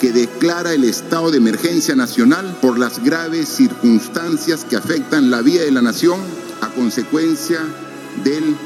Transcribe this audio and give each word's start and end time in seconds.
que 0.00 0.12
declara 0.12 0.72
el 0.72 0.84
estado 0.84 1.30
de 1.30 1.38
emergencia 1.38 1.94
nacional 1.94 2.58
por 2.60 2.78
las 2.78 3.02
graves 3.02 3.48
circunstancias 3.48 4.64
que 4.64 4.76
afectan 4.76 5.30
la 5.30 5.42
vida 5.42 5.62
de 5.62 5.70
la 5.70 5.82
nación 5.82 6.20
a 6.60 6.68
consecuencia 6.68 7.60
del 8.22 8.56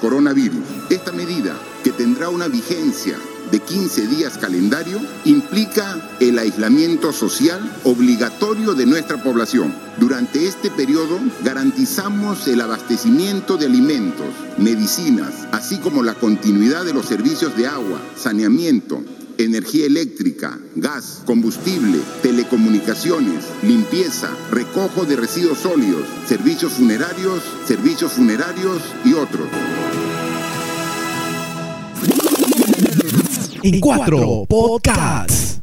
coronavirus. 0.00 0.62
Esta 0.90 1.12
medida, 1.12 1.54
que 1.82 1.90
tendrá 1.92 2.28
una 2.28 2.48
vigencia 2.48 3.18
de 3.50 3.60
15 3.60 4.06
días 4.08 4.36
calendario 4.36 5.00
implica 5.24 5.96
el 6.20 6.38
aislamiento 6.38 7.12
social 7.12 7.60
obligatorio 7.84 8.74
de 8.74 8.86
nuestra 8.86 9.22
población. 9.22 9.74
Durante 9.98 10.46
este 10.46 10.70
periodo 10.70 11.18
garantizamos 11.42 12.46
el 12.46 12.60
abastecimiento 12.60 13.56
de 13.56 13.66
alimentos, 13.66 14.26
medicinas, 14.58 15.48
así 15.52 15.78
como 15.78 16.02
la 16.02 16.14
continuidad 16.14 16.84
de 16.84 16.94
los 16.94 17.06
servicios 17.06 17.56
de 17.56 17.66
agua, 17.66 18.00
saneamiento, 18.16 19.02
energía 19.38 19.86
eléctrica, 19.86 20.58
gas, 20.74 21.22
combustible, 21.24 21.98
telecomunicaciones, 22.22 23.44
limpieza, 23.62 24.28
recojo 24.50 25.04
de 25.04 25.16
residuos 25.16 25.58
sólidos, 25.58 26.04
servicios 26.26 26.72
funerarios, 26.72 27.42
servicios 27.64 28.12
funerarios 28.12 28.82
y 29.04 29.14
otros. 29.14 29.48
en 33.62 33.80
cuatro 33.80 34.44
podcasts. 34.48 35.60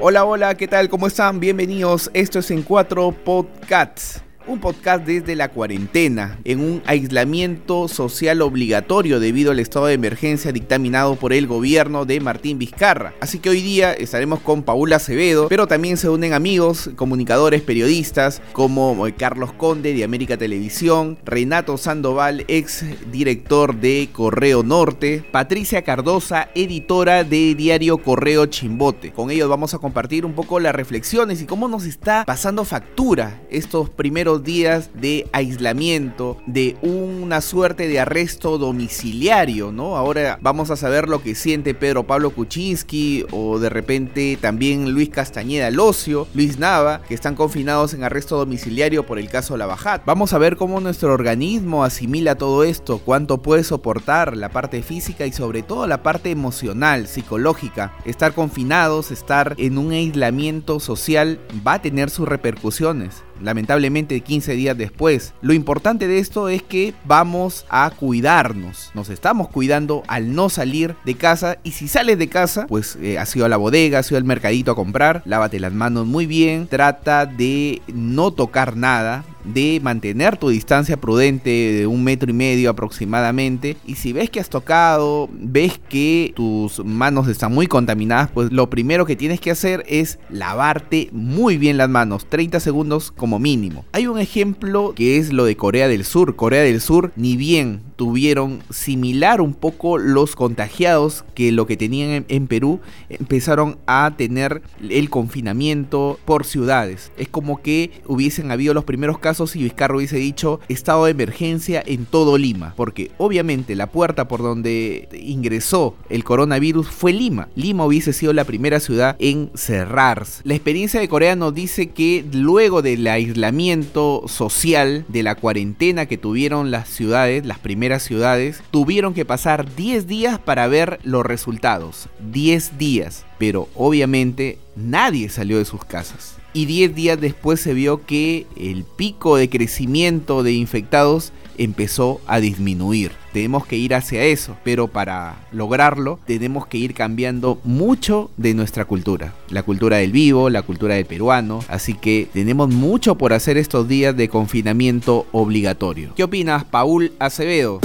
Hola, 0.00 0.24
hola, 0.24 0.56
¿qué 0.56 0.68
tal? 0.68 0.88
¿Cómo 0.88 1.08
están? 1.08 1.40
Bienvenidos. 1.40 2.10
Esto 2.14 2.38
es 2.38 2.50
en 2.50 2.62
cuatro 2.62 3.12
podcasts 3.12 4.22
un 4.46 4.60
podcast 4.60 5.04
desde 5.04 5.34
la 5.34 5.48
cuarentena, 5.48 6.38
en 6.44 6.60
un 6.60 6.82
aislamiento 6.86 7.88
social 7.88 8.42
obligatorio 8.42 9.20
debido 9.20 9.50
al 9.50 9.58
estado 9.58 9.86
de 9.86 9.94
emergencia 9.94 10.52
dictaminado 10.52 11.16
por 11.16 11.32
el 11.32 11.46
gobierno 11.46 12.04
de 12.04 12.20
Martín 12.20 12.58
Vizcarra. 12.58 13.14
Así 13.20 13.38
que 13.38 13.50
hoy 13.50 13.62
día 13.62 13.92
estaremos 13.92 14.40
con 14.40 14.62
Paula 14.62 14.96
Acevedo, 14.96 15.48
pero 15.48 15.66
también 15.66 15.96
se 15.96 16.08
unen 16.08 16.32
amigos, 16.32 16.90
comunicadores, 16.96 17.62
periodistas, 17.62 18.40
como 18.52 19.06
Carlos 19.16 19.52
Conde 19.52 19.94
de 19.94 20.04
América 20.04 20.36
Televisión, 20.36 21.18
Renato 21.24 21.76
Sandoval, 21.76 22.44
ex 22.48 22.84
director 23.10 23.74
de 23.74 24.08
Correo 24.12 24.62
Norte, 24.62 25.24
Patricia 25.32 25.82
Cardosa, 25.82 26.48
editora 26.54 27.24
de 27.24 27.54
Diario 27.54 27.98
Correo 27.98 28.46
Chimbote. 28.46 29.12
Con 29.12 29.30
ellos 29.30 29.48
vamos 29.48 29.74
a 29.74 29.78
compartir 29.78 30.24
un 30.24 30.34
poco 30.34 30.60
las 30.60 30.74
reflexiones 30.74 31.42
y 31.42 31.46
cómo 31.46 31.68
nos 31.68 31.84
está 31.84 32.24
pasando 32.24 32.64
factura 32.64 33.40
estos 33.50 33.90
primeros 33.90 34.35
días 34.42 34.90
de 34.94 35.26
aislamiento, 35.32 36.36
de 36.46 36.76
una 36.82 37.40
suerte 37.40 37.88
de 37.88 38.00
arresto 38.00 38.58
domiciliario, 38.58 39.72
¿no? 39.72 39.96
Ahora 39.96 40.38
vamos 40.40 40.70
a 40.70 40.76
saber 40.76 41.08
lo 41.08 41.22
que 41.22 41.34
siente 41.34 41.74
Pedro 41.74 42.06
Pablo 42.06 42.30
Kuczynski 42.30 43.26
o 43.30 43.58
de 43.58 43.68
repente 43.68 44.38
también 44.40 44.92
Luis 44.92 45.10
Castañeda 45.10 45.70
Locio, 45.70 46.26
Luis 46.34 46.58
Nava, 46.58 47.02
que 47.02 47.14
están 47.14 47.34
confinados 47.34 47.94
en 47.94 48.04
arresto 48.04 48.36
domiciliario 48.36 49.06
por 49.06 49.18
el 49.18 49.28
caso 49.28 49.56
Lavajat. 49.56 50.04
Vamos 50.04 50.32
a 50.32 50.38
ver 50.38 50.56
cómo 50.56 50.80
nuestro 50.80 51.12
organismo 51.12 51.84
asimila 51.84 52.36
todo 52.36 52.64
esto, 52.64 52.98
cuánto 52.98 53.42
puede 53.42 53.64
soportar 53.64 54.36
la 54.36 54.50
parte 54.50 54.82
física 54.82 55.26
y 55.26 55.32
sobre 55.32 55.62
todo 55.62 55.86
la 55.86 56.02
parte 56.02 56.30
emocional, 56.30 57.06
psicológica. 57.06 57.94
Estar 58.04 58.34
confinados, 58.34 59.10
estar 59.10 59.54
en 59.58 59.78
un 59.78 59.92
aislamiento 59.92 60.80
social 60.80 61.40
va 61.66 61.74
a 61.74 61.82
tener 61.82 62.10
sus 62.10 62.28
repercusiones 62.28 63.22
lamentablemente 63.40 64.20
15 64.20 64.54
días 64.54 64.76
después. 64.76 65.34
Lo 65.42 65.52
importante 65.52 66.08
de 66.08 66.18
esto 66.18 66.48
es 66.48 66.62
que 66.62 66.94
vamos 67.04 67.66
a 67.68 67.90
cuidarnos, 67.90 68.90
nos 68.94 69.08
estamos 69.08 69.48
cuidando 69.48 70.02
al 70.08 70.34
no 70.34 70.48
salir 70.48 70.96
de 71.04 71.14
casa 71.14 71.58
y 71.62 71.72
si 71.72 71.88
sales 71.88 72.18
de 72.18 72.28
casa, 72.28 72.66
pues 72.66 72.96
eh, 73.00 73.18
has 73.18 73.36
a 73.36 73.48
la 73.48 73.56
bodega, 73.56 73.98
has 73.98 74.10
ido 74.10 74.18
al 74.18 74.24
mercadito 74.24 74.72
a 74.72 74.74
comprar, 74.76 75.22
lávate 75.26 75.60
las 75.60 75.72
manos 75.72 76.06
muy 76.06 76.26
bien, 76.26 76.68
trata 76.68 77.26
de 77.26 77.82
no 77.92 78.30
tocar 78.30 78.76
nada, 78.76 79.24
de 79.52 79.80
mantener 79.82 80.36
tu 80.36 80.48
distancia 80.48 80.96
prudente 80.96 81.50
de 81.50 81.86
un 81.86 82.04
metro 82.04 82.30
y 82.30 82.34
medio 82.34 82.70
aproximadamente. 82.70 83.76
Y 83.86 83.94
si 83.94 84.12
ves 84.12 84.30
que 84.30 84.40
has 84.40 84.50
tocado, 84.50 85.28
ves 85.32 85.80
que 85.88 86.32
tus 86.34 86.84
manos 86.84 87.28
están 87.28 87.52
muy 87.52 87.66
contaminadas, 87.66 88.30
pues 88.30 88.52
lo 88.52 88.68
primero 88.70 89.06
que 89.06 89.16
tienes 89.16 89.40
que 89.40 89.50
hacer 89.50 89.84
es 89.88 90.18
lavarte 90.30 91.08
muy 91.12 91.56
bien 91.56 91.76
las 91.76 91.88
manos, 91.88 92.26
30 92.28 92.60
segundos 92.60 93.10
como 93.12 93.38
mínimo. 93.38 93.84
Hay 93.92 94.06
un 94.06 94.18
ejemplo 94.18 94.92
que 94.94 95.18
es 95.18 95.32
lo 95.32 95.44
de 95.44 95.56
Corea 95.56 95.88
del 95.88 96.04
Sur. 96.04 96.36
Corea 96.36 96.62
del 96.62 96.80
Sur, 96.80 97.12
ni 97.16 97.36
bien 97.36 97.82
tuvieron 97.96 98.62
similar 98.70 99.40
un 99.40 99.54
poco 99.54 99.98
los 99.98 100.36
contagiados 100.36 101.24
que 101.34 101.50
lo 101.50 101.66
que 101.66 101.76
tenían 101.76 102.24
en, 102.28 102.46
Perú, 102.46 102.80
empezaron 103.08 103.78
a 103.86 104.14
tener 104.16 104.62
el 104.88 105.10
confinamiento 105.10 106.18
por 106.24 106.44
ciudades. 106.44 107.10
Es 107.16 107.28
como 107.28 107.60
que 107.62 107.90
hubiesen 108.06 108.50
habido 108.50 108.74
los 108.74 108.84
primeros 108.84 109.18
casos 109.18 109.56
y 109.56 109.62
Vizcarro 109.62 109.96
hubiese 109.96 110.18
dicho 110.18 110.60
estado 110.68 111.06
de 111.06 111.10
emergencia 111.10 111.82
en 111.84 112.06
todo 112.06 112.38
Lima, 112.38 112.74
porque 112.76 113.10
obviamente 113.18 113.74
la 113.74 113.90
puerta 113.90 114.28
por 114.28 114.42
donde 114.42 115.08
ingresó 115.20 115.96
el 116.08 116.22
coronavirus 116.22 116.88
fue 116.88 117.12
Lima. 117.12 117.48
Lima 117.54 117.84
hubiese 117.86 118.12
sido 118.12 118.32
la 118.32 118.44
primera 118.44 118.78
ciudad 118.80 119.16
en 119.18 119.50
cerrarse. 119.54 120.42
La 120.44 120.54
experiencia 120.54 121.00
de 121.00 121.08
Corea 121.08 121.34
nos 121.34 121.54
dice 121.54 121.88
que 121.88 122.24
luego 122.32 122.82
del 122.82 123.06
aislamiento 123.06 124.22
social, 124.26 125.04
de 125.08 125.22
la 125.22 125.34
cuarentena 125.34 126.06
que 126.06 126.18
tuvieron 126.18 126.70
las 126.70 126.88
ciudades, 126.88 127.46
las 127.46 127.58
primeras 127.58 127.85
ciudades, 128.02 128.62
tuvieron 128.70 129.14
que 129.14 129.24
pasar 129.24 129.74
10 129.74 130.06
días 130.06 130.38
para 130.38 130.66
ver 130.66 130.98
los 131.02 131.24
resultados. 131.24 132.08
10 132.32 132.78
días. 132.78 133.24
Pero 133.38 133.68
obviamente 133.74 134.58
nadie 134.74 135.28
salió 135.28 135.58
de 135.58 135.64
sus 135.64 135.84
casas. 135.84 136.35
Y 136.56 136.64
10 136.64 136.94
días 136.94 137.20
después 137.20 137.60
se 137.60 137.74
vio 137.74 138.06
que 138.06 138.46
el 138.56 138.84
pico 138.84 139.36
de 139.36 139.50
crecimiento 139.50 140.42
de 140.42 140.54
infectados 140.54 141.34
empezó 141.58 142.22
a 142.26 142.40
disminuir. 142.40 143.12
Tenemos 143.34 143.66
que 143.66 143.76
ir 143.76 143.94
hacia 143.94 144.24
eso, 144.24 144.56
pero 144.64 144.88
para 144.88 145.36
lograrlo 145.52 146.18
tenemos 146.24 146.66
que 146.66 146.78
ir 146.78 146.94
cambiando 146.94 147.60
mucho 147.62 148.30
de 148.38 148.54
nuestra 148.54 148.86
cultura. 148.86 149.34
La 149.50 149.64
cultura 149.64 149.98
del 149.98 150.12
vivo, 150.12 150.48
la 150.48 150.62
cultura 150.62 150.94
del 150.94 151.04
peruano, 151.04 151.60
así 151.68 151.92
que 151.92 152.26
tenemos 152.32 152.70
mucho 152.70 153.16
por 153.16 153.34
hacer 153.34 153.58
estos 153.58 153.86
días 153.86 154.16
de 154.16 154.30
confinamiento 154.30 155.26
obligatorio. 155.32 156.14
¿Qué 156.16 156.24
opinas, 156.24 156.64
Paul 156.64 157.12
Acevedo? 157.18 157.80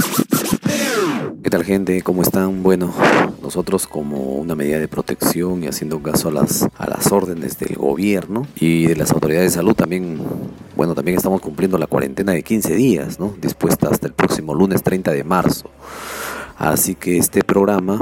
¿Qué 1.42 1.50
tal 1.50 1.64
gente? 1.64 2.00
¿Cómo 2.00 2.22
están? 2.22 2.62
Bueno, 2.62 2.94
nosotros 3.42 3.86
como 3.86 4.36
una 4.36 4.54
medida 4.54 4.78
de 4.78 4.88
protección 4.88 5.64
y 5.64 5.66
haciendo 5.66 6.02
caso 6.02 6.28
a 6.28 6.32
las, 6.32 6.68
a 6.78 6.88
las 6.88 7.10
órdenes 7.12 7.58
del 7.58 7.76
gobierno 7.76 8.46
y 8.56 8.86
de 8.86 8.96
las 8.96 9.12
autoridades 9.12 9.52
de 9.52 9.56
salud 9.56 9.74
también, 9.74 10.20
bueno, 10.76 10.94
también 10.94 11.16
estamos 11.16 11.40
cumpliendo 11.40 11.76
la 11.78 11.86
cuarentena 11.86 12.32
de 12.32 12.42
15 12.42 12.74
días, 12.74 13.18
¿no? 13.18 13.34
Dispuesta 13.40 13.88
hasta 13.88 14.06
el 14.06 14.12
próximo 14.12 14.54
lunes 14.54 14.82
30 14.82 15.10
de 15.10 15.24
marzo. 15.24 15.70
Así 16.56 16.94
que 16.94 17.18
este 17.18 17.42
programa 17.42 17.98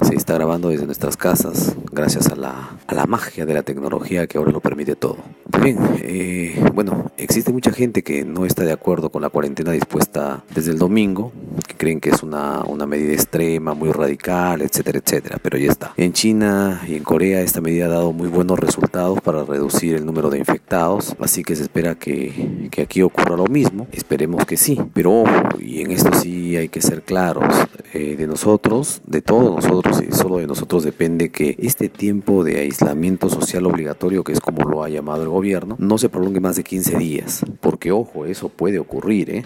se 0.00 0.14
está 0.14 0.34
grabando 0.34 0.68
desde 0.68 0.86
nuestras 0.86 1.16
casas 1.16 1.74
gracias 1.90 2.28
a 2.28 2.36
la, 2.36 2.78
a 2.86 2.94
la 2.94 3.06
magia 3.06 3.44
de 3.44 3.54
la 3.54 3.62
tecnología 3.62 4.26
que 4.26 4.38
ahora 4.38 4.52
lo 4.52 4.60
permite 4.60 4.94
todo. 4.94 5.18
Bien, 5.50 5.78
eh, 6.02 6.62
bueno, 6.74 7.10
existe 7.16 7.52
mucha 7.52 7.72
gente 7.72 8.02
que 8.02 8.22
no 8.22 8.44
está 8.44 8.64
de 8.64 8.72
acuerdo 8.72 9.08
con 9.08 9.22
la 9.22 9.30
cuarentena 9.30 9.72
dispuesta 9.72 10.44
desde 10.54 10.72
el 10.72 10.78
domingo, 10.78 11.32
que 11.66 11.74
creen 11.74 12.00
que 12.00 12.10
es 12.10 12.22
una, 12.22 12.62
una 12.64 12.86
medida 12.86 13.14
extrema, 13.14 13.72
muy 13.72 13.90
radical, 13.90 14.60
etcétera, 14.60 14.98
etcétera, 14.98 15.38
pero 15.42 15.56
ya 15.56 15.72
está. 15.72 15.94
En 15.96 16.12
China 16.12 16.82
y 16.86 16.96
en 16.96 17.02
Corea 17.02 17.40
esta 17.40 17.62
medida 17.62 17.86
ha 17.86 17.88
dado 17.88 18.12
muy 18.12 18.28
buenos 18.28 18.58
resultados 18.58 19.22
para 19.22 19.42
reducir 19.44 19.94
el 19.94 20.04
número 20.04 20.28
de 20.28 20.38
infectados, 20.38 21.16
así 21.18 21.42
que 21.42 21.56
se 21.56 21.62
espera 21.62 21.94
que, 21.94 22.68
que 22.70 22.82
aquí 22.82 23.00
ocurra 23.00 23.34
lo 23.34 23.46
mismo, 23.46 23.86
esperemos 23.92 24.44
que 24.44 24.58
sí, 24.58 24.78
pero 24.92 25.22
ojo, 25.22 25.58
y 25.58 25.80
en 25.80 25.92
esto 25.92 26.12
sí 26.12 26.56
hay 26.56 26.68
que 26.68 26.82
ser 26.82 27.02
claros, 27.02 27.54
eh, 27.94 28.16
de 28.16 28.26
nosotros, 28.26 29.00
de 29.06 29.22
todos 29.22 29.64
nosotros 29.64 30.02
y 30.06 30.12
solo 30.12 30.36
de 30.36 30.46
nosotros 30.46 30.84
depende 30.84 31.30
que 31.30 31.56
este 31.58 31.88
tiempo 31.88 32.44
de 32.44 32.60
aislamiento 32.60 33.30
social 33.30 33.64
obligatorio, 33.64 34.24
que 34.24 34.32
es 34.32 34.40
como 34.40 34.68
lo 34.68 34.84
ha 34.84 34.90
llamado 34.90 35.22
el 35.22 35.30
gobierno, 35.30 35.37
no 35.78 35.98
se 35.98 36.08
prolongue 36.08 36.40
más 36.40 36.56
de 36.56 36.64
15 36.64 36.98
días. 36.98 37.44
Porque 37.60 37.92
ojo, 37.92 38.26
eso 38.26 38.48
puede 38.48 38.78
ocurrir, 38.78 39.30
¿eh? 39.30 39.44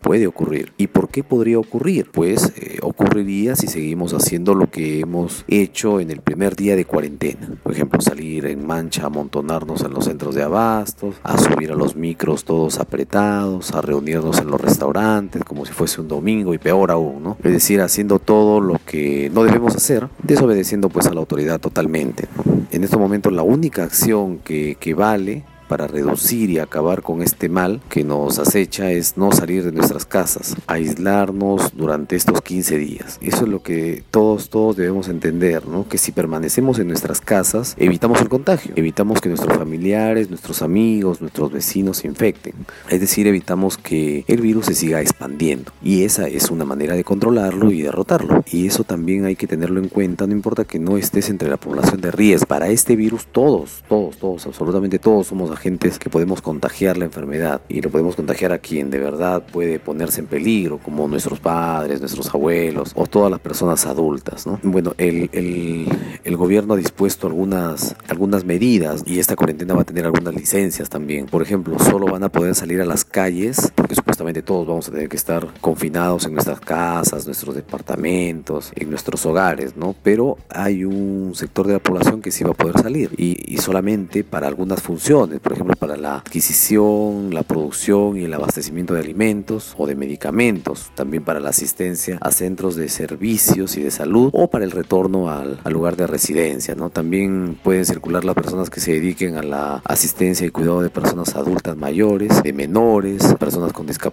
Puede 0.00 0.26
ocurrir. 0.26 0.72
¿Y 0.78 0.86
por 0.86 1.08
qué 1.08 1.24
podría 1.24 1.58
ocurrir? 1.58 2.10
Pues 2.12 2.52
eh, 2.56 2.78
ocurriría 2.82 3.56
si 3.56 3.66
seguimos 3.66 4.14
haciendo 4.14 4.54
lo 4.54 4.70
que 4.70 5.00
hemos 5.00 5.44
hecho 5.48 6.00
en 6.00 6.10
el 6.10 6.20
primer 6.20 6.54
día 6.54 6.76
de 6.76 6.84
cuarentena. 6.84 7.48
Por 7.62 7.72
ejemplo, 7.72 8.00
salir 8.00 8.46
en 8.46 8.66
mancha, 8.66 9.06
amontonarnos 9.06 9.82
en 9.82 9.92
los 9.92 10.04
centros 10.04 10.34
de 10.34 10.42
abastos, 10.42 11.16
a 11.22 11.38
subir 11.38 11.72
a 11.72 11.74
los 11.74 11.96
micros 11.96 12.44
todos 12.44 12.78
apretados, 12.78 13.72
a 13.72 13.80
reunirnos 13.80 14.38
en 14.38 14.48
los 14.48 14.60
restaurantes 14.60 15.42
como 15.44 15.66
si 15.66 15.72
fuese 15.72 16.00
un 16.00 16.08
domingo 16.08 16.54
y 16.54 16.58
peor 16.58 16.90
aún, 16.90 17.22
¿no? 17.22 17.36
Es 17.42 17.52
decir, 17.52 17.80
haciendo 17.80 18.18
todo 18.18 18.60
lo 18.60 18.80
que 18.86 19.30
no 19.34 19.44
debemos 19.44 19.74
hacer, 19.74 20.08
desobedeciendo 20.22 20.88
pues 20.88 21.06
a 21.06 21.14
la 21.14 21.20
autoridad 21.20 21.60
totalmente. 21.60 22.28
En 22.72 22.84
este 22.84 22.96
momento 22.96 23.30
la 23.30 23.42
única 23.42 23.84
acción 23.84 24.38
que, 24.38 24.76
que 24.80 24.94
vale 24.94 25.44
para 25.68 25.86
reducir 25.86 26.50
y 26.50 26.58
acabar 26.58 27.02
con 27.02 27.22
este 27.22 27.48
mal 27.48 27.80
que 27.88 28.04
nos 28.04 28.38
acecha 28.38 28.90
es 28.90 29.16
no 29.16 29.32
salir 29.32 29.64
de 29.64 29.72
nuestras 29.72 30.04
casas, 30.04 30.56
aislarnos 30.66 31.72
durante 31.74 32.16
estos 32.16 32.42
15 32.42 32.78
días. 32.78 33.18
Eso 33.22 33.44
es 33.44 33.48
lo 33.48 33.62
que 33.62 34.04
todos, 34.10 34.50
todos 34.50 34.76
debemos 34.76 35.08
entender, 35.08 35.66
¿no? 35.66 35.88
Que 35.88 35.98
si 35.98 36.12
permanecemos 36.12 36.78
en 36.78 36.88
nuestras 36.88 37.20
casas, 37.20 37.74
evitamos 37.78 38.20
el 38.20 38.28
contagio, 38.28 38.72
evitamos 38.76 39.20
que 39.20 39.28
nuestros 39.28 39.56
familiares, 39.56 40.28
nuestros 40.28 40.62
amigos, 40.62 41.20
nuestros 41.20 41.52
vecinos 41.52 41.98
se 41.98 42.08
infecten. 42.08 42.54
Es 42.90 43.00
decir, 43.00 43.26
evitamos 43.26 43.78
que 43.78 44.24
el 44.28 44.40
virus 44.40 44.66
se 44.66 44.74
siga 44.74 45.00
expandiendo. 45.00 45.72
Y 45.82 46.04
esa 46.04 46.28
es 46.28 46.50
una 46.50 46.64
manera 46.64 46.94
de 46.94 47.04
controlarlo 47.04 47.70
y 47.70 47.82
derrotarlo. 47.82 48.44
Y 48.50 48.66
eso 48.66 48.84
también 48.84 49.24
hay 49.24 49.36
que 49.36 49.46
tenerlo 49.46 49.80
en 49.80 49.88
cuenta, 49.88 50.26
no 50.26 50.32
importa 50.32 50.64
que 50.64 50.78
no 50.78 50.96
estés 50.96 51.30
entre 51.30 51.48
la 51.48 51.56
población 51.56 52.00
de 52.00 52.10
riesgo. 52.10 52.46
Para 52.46 52.68
este 52.68 52.96
virus 52.96 53.26
todos, 53.26 53.82
todos, 53.88 54.16
todos, 54.18 54.46
absolutamente 54.46 54.98
todos 54.98 55.28
somos 55.28 55.50
agentes 55.50 55.61
que 55.62 56.10
podemos 56.10 56.42
contagiar 56.42 56.96
la 56.96 57.04
enfermedad. 57.04 57.60
Y 57.68 57.80
lo 57.80 57.90
podemos 57.90 58.16
contagiar 58.16 58.52
a 58.52 58.58
quien 58.58 58.90
de 58.90 58.98
verdad 58.98 59.42
puede 59.52 59.78
ponerse 59.78 60.20
en 60.20 60.26
peligro, 60.26 60.78
como 60.78 61.06
nuestros 61.08 61.38
padres, 61.38 62.00
nuestros 62.00 62.34
abuelos 62.34 62.92
o 62.94 63.06
todas 63.06 63.30
las 63.30 63.40
personas 63.40 63.86
adultas. 63.86 64.46
¿no? 64.46 64.58
Bueno, 64.62 64.94
el, 64.98 65.30
el, 65.32 65.86
el 66.24 66.36
gobierno 66.36 66.74
ha 66.74 66.76
dispuesto 66.76 67.26
algunas, 67.26 67.94
algunas 68.08 68.44
medidas 68.44 69.04
y 69.06 69.18
esta 69.18 69.36
cuarentena 69.36 69.74
va 69.74 69.82
a 69.82 69.84
tener 69.84 70.04
algunas 70.04 70.34
licencias 70.34 70.88
también. 70.88 71.26
Por 71.26 71.42
ejemplo, 71.42 71.78
solo 71.78 72.06
van 72.06 72.24
a 72.24 72.28
poder 72.28 72.54
salir 72.54 72.80
a 72.80 72.84
las 72.84 73.04
calles, 73.04 73.72
porque 73.74 73.94
supuestamente 74.22 74.42
todos 74.42 74.66
vamos 74.66 74.88
a 74.88 74.92
tener 74.92 75.08
que 75.08 75.16
estar 75.16 75.48
confinados 75.60 76.26
en 76.26 76.34
nuestras 76.34 76.60
casas, 76.60 77.26
nuestros 77.26 77.56
departamentos, 77.56 78.70
en 78.76 78.88
nuestros 78.88 79.26
hogares, 79.26 79.76
¿no? 79.76 79.96
Pero 80.02 80.38
hay 80.48 80.84
un 80.84 81.32
sector 81.34 81.66
de 81.66 81.74
la 81.74 81.78
población 81.80 82.22
que 82.22 82.30
sí 82.30 82.44
va 82.44 82.50
a 82.50 82.54
poder 82.54 82.80
salir 82.80 83.10
y, 83.16 83.36
y 83.52 83.58
solamente 83.58 84.22
para 84.22 84.46
algunas 84.46 84.80
funciones, 84.80 85.40
por 85.40 85.54
ejemplo, 85.54 85.74
para 85.76 85.96
la 85.96 86.16
adquisición, 86.16 87.34
la 87.34 87.42
producción 87.42 88.16
y 88.16 88.24
el 88.24 88.34
abastecimiento 88.34 88.94
de 88.94 89.00
alimentos 89.00 89.74
o 89.76 89.86
de 89.86 89.96
medicamentos, 89.96 90.92
también 90.94 91.24
para 91.24 91.40
la 91.40 91.50
asistencia 91.50 92.18
a 92.20 92.30
centros 92.30 92.76
de 92.76 92.88
servicios 92.88 93.76
y 93.76 93.82
de 93.82 93.90
salud 93.90 94.30
o 94.34 94.48
para 94.48 94.64
el 94.64 94.70
retorno 94.70 95.30
al, 95.30 95.58
al 95.64 95.72
lugar 95.72 95.96
de 95.96 96.06
residencia, 96.06 96.76
¿no? 96.76 96.90
También 96.90 97.58
pueden 97.62 97.84
circular 97.84 98.24
las 98.24 98.36
personas 98.36 98.70
que 98.70 98.80
se 98.80 98.92
dediquen 98.92 99.36
a 99.36 99.42
la 99.42 99.82
asistencia 99.84 100.46
y 100.46 100.50
cuidado 100.50 100.80
de 100.80 100.90
personas 100.90 101.34
adultas 101.34 101.76
mayores, 101.76 102.42
de 102.42 102.52
menores, 102.52 103.34
personas 103.34 103.72
con 103.72 103.86
discapacidad 103.86 104.11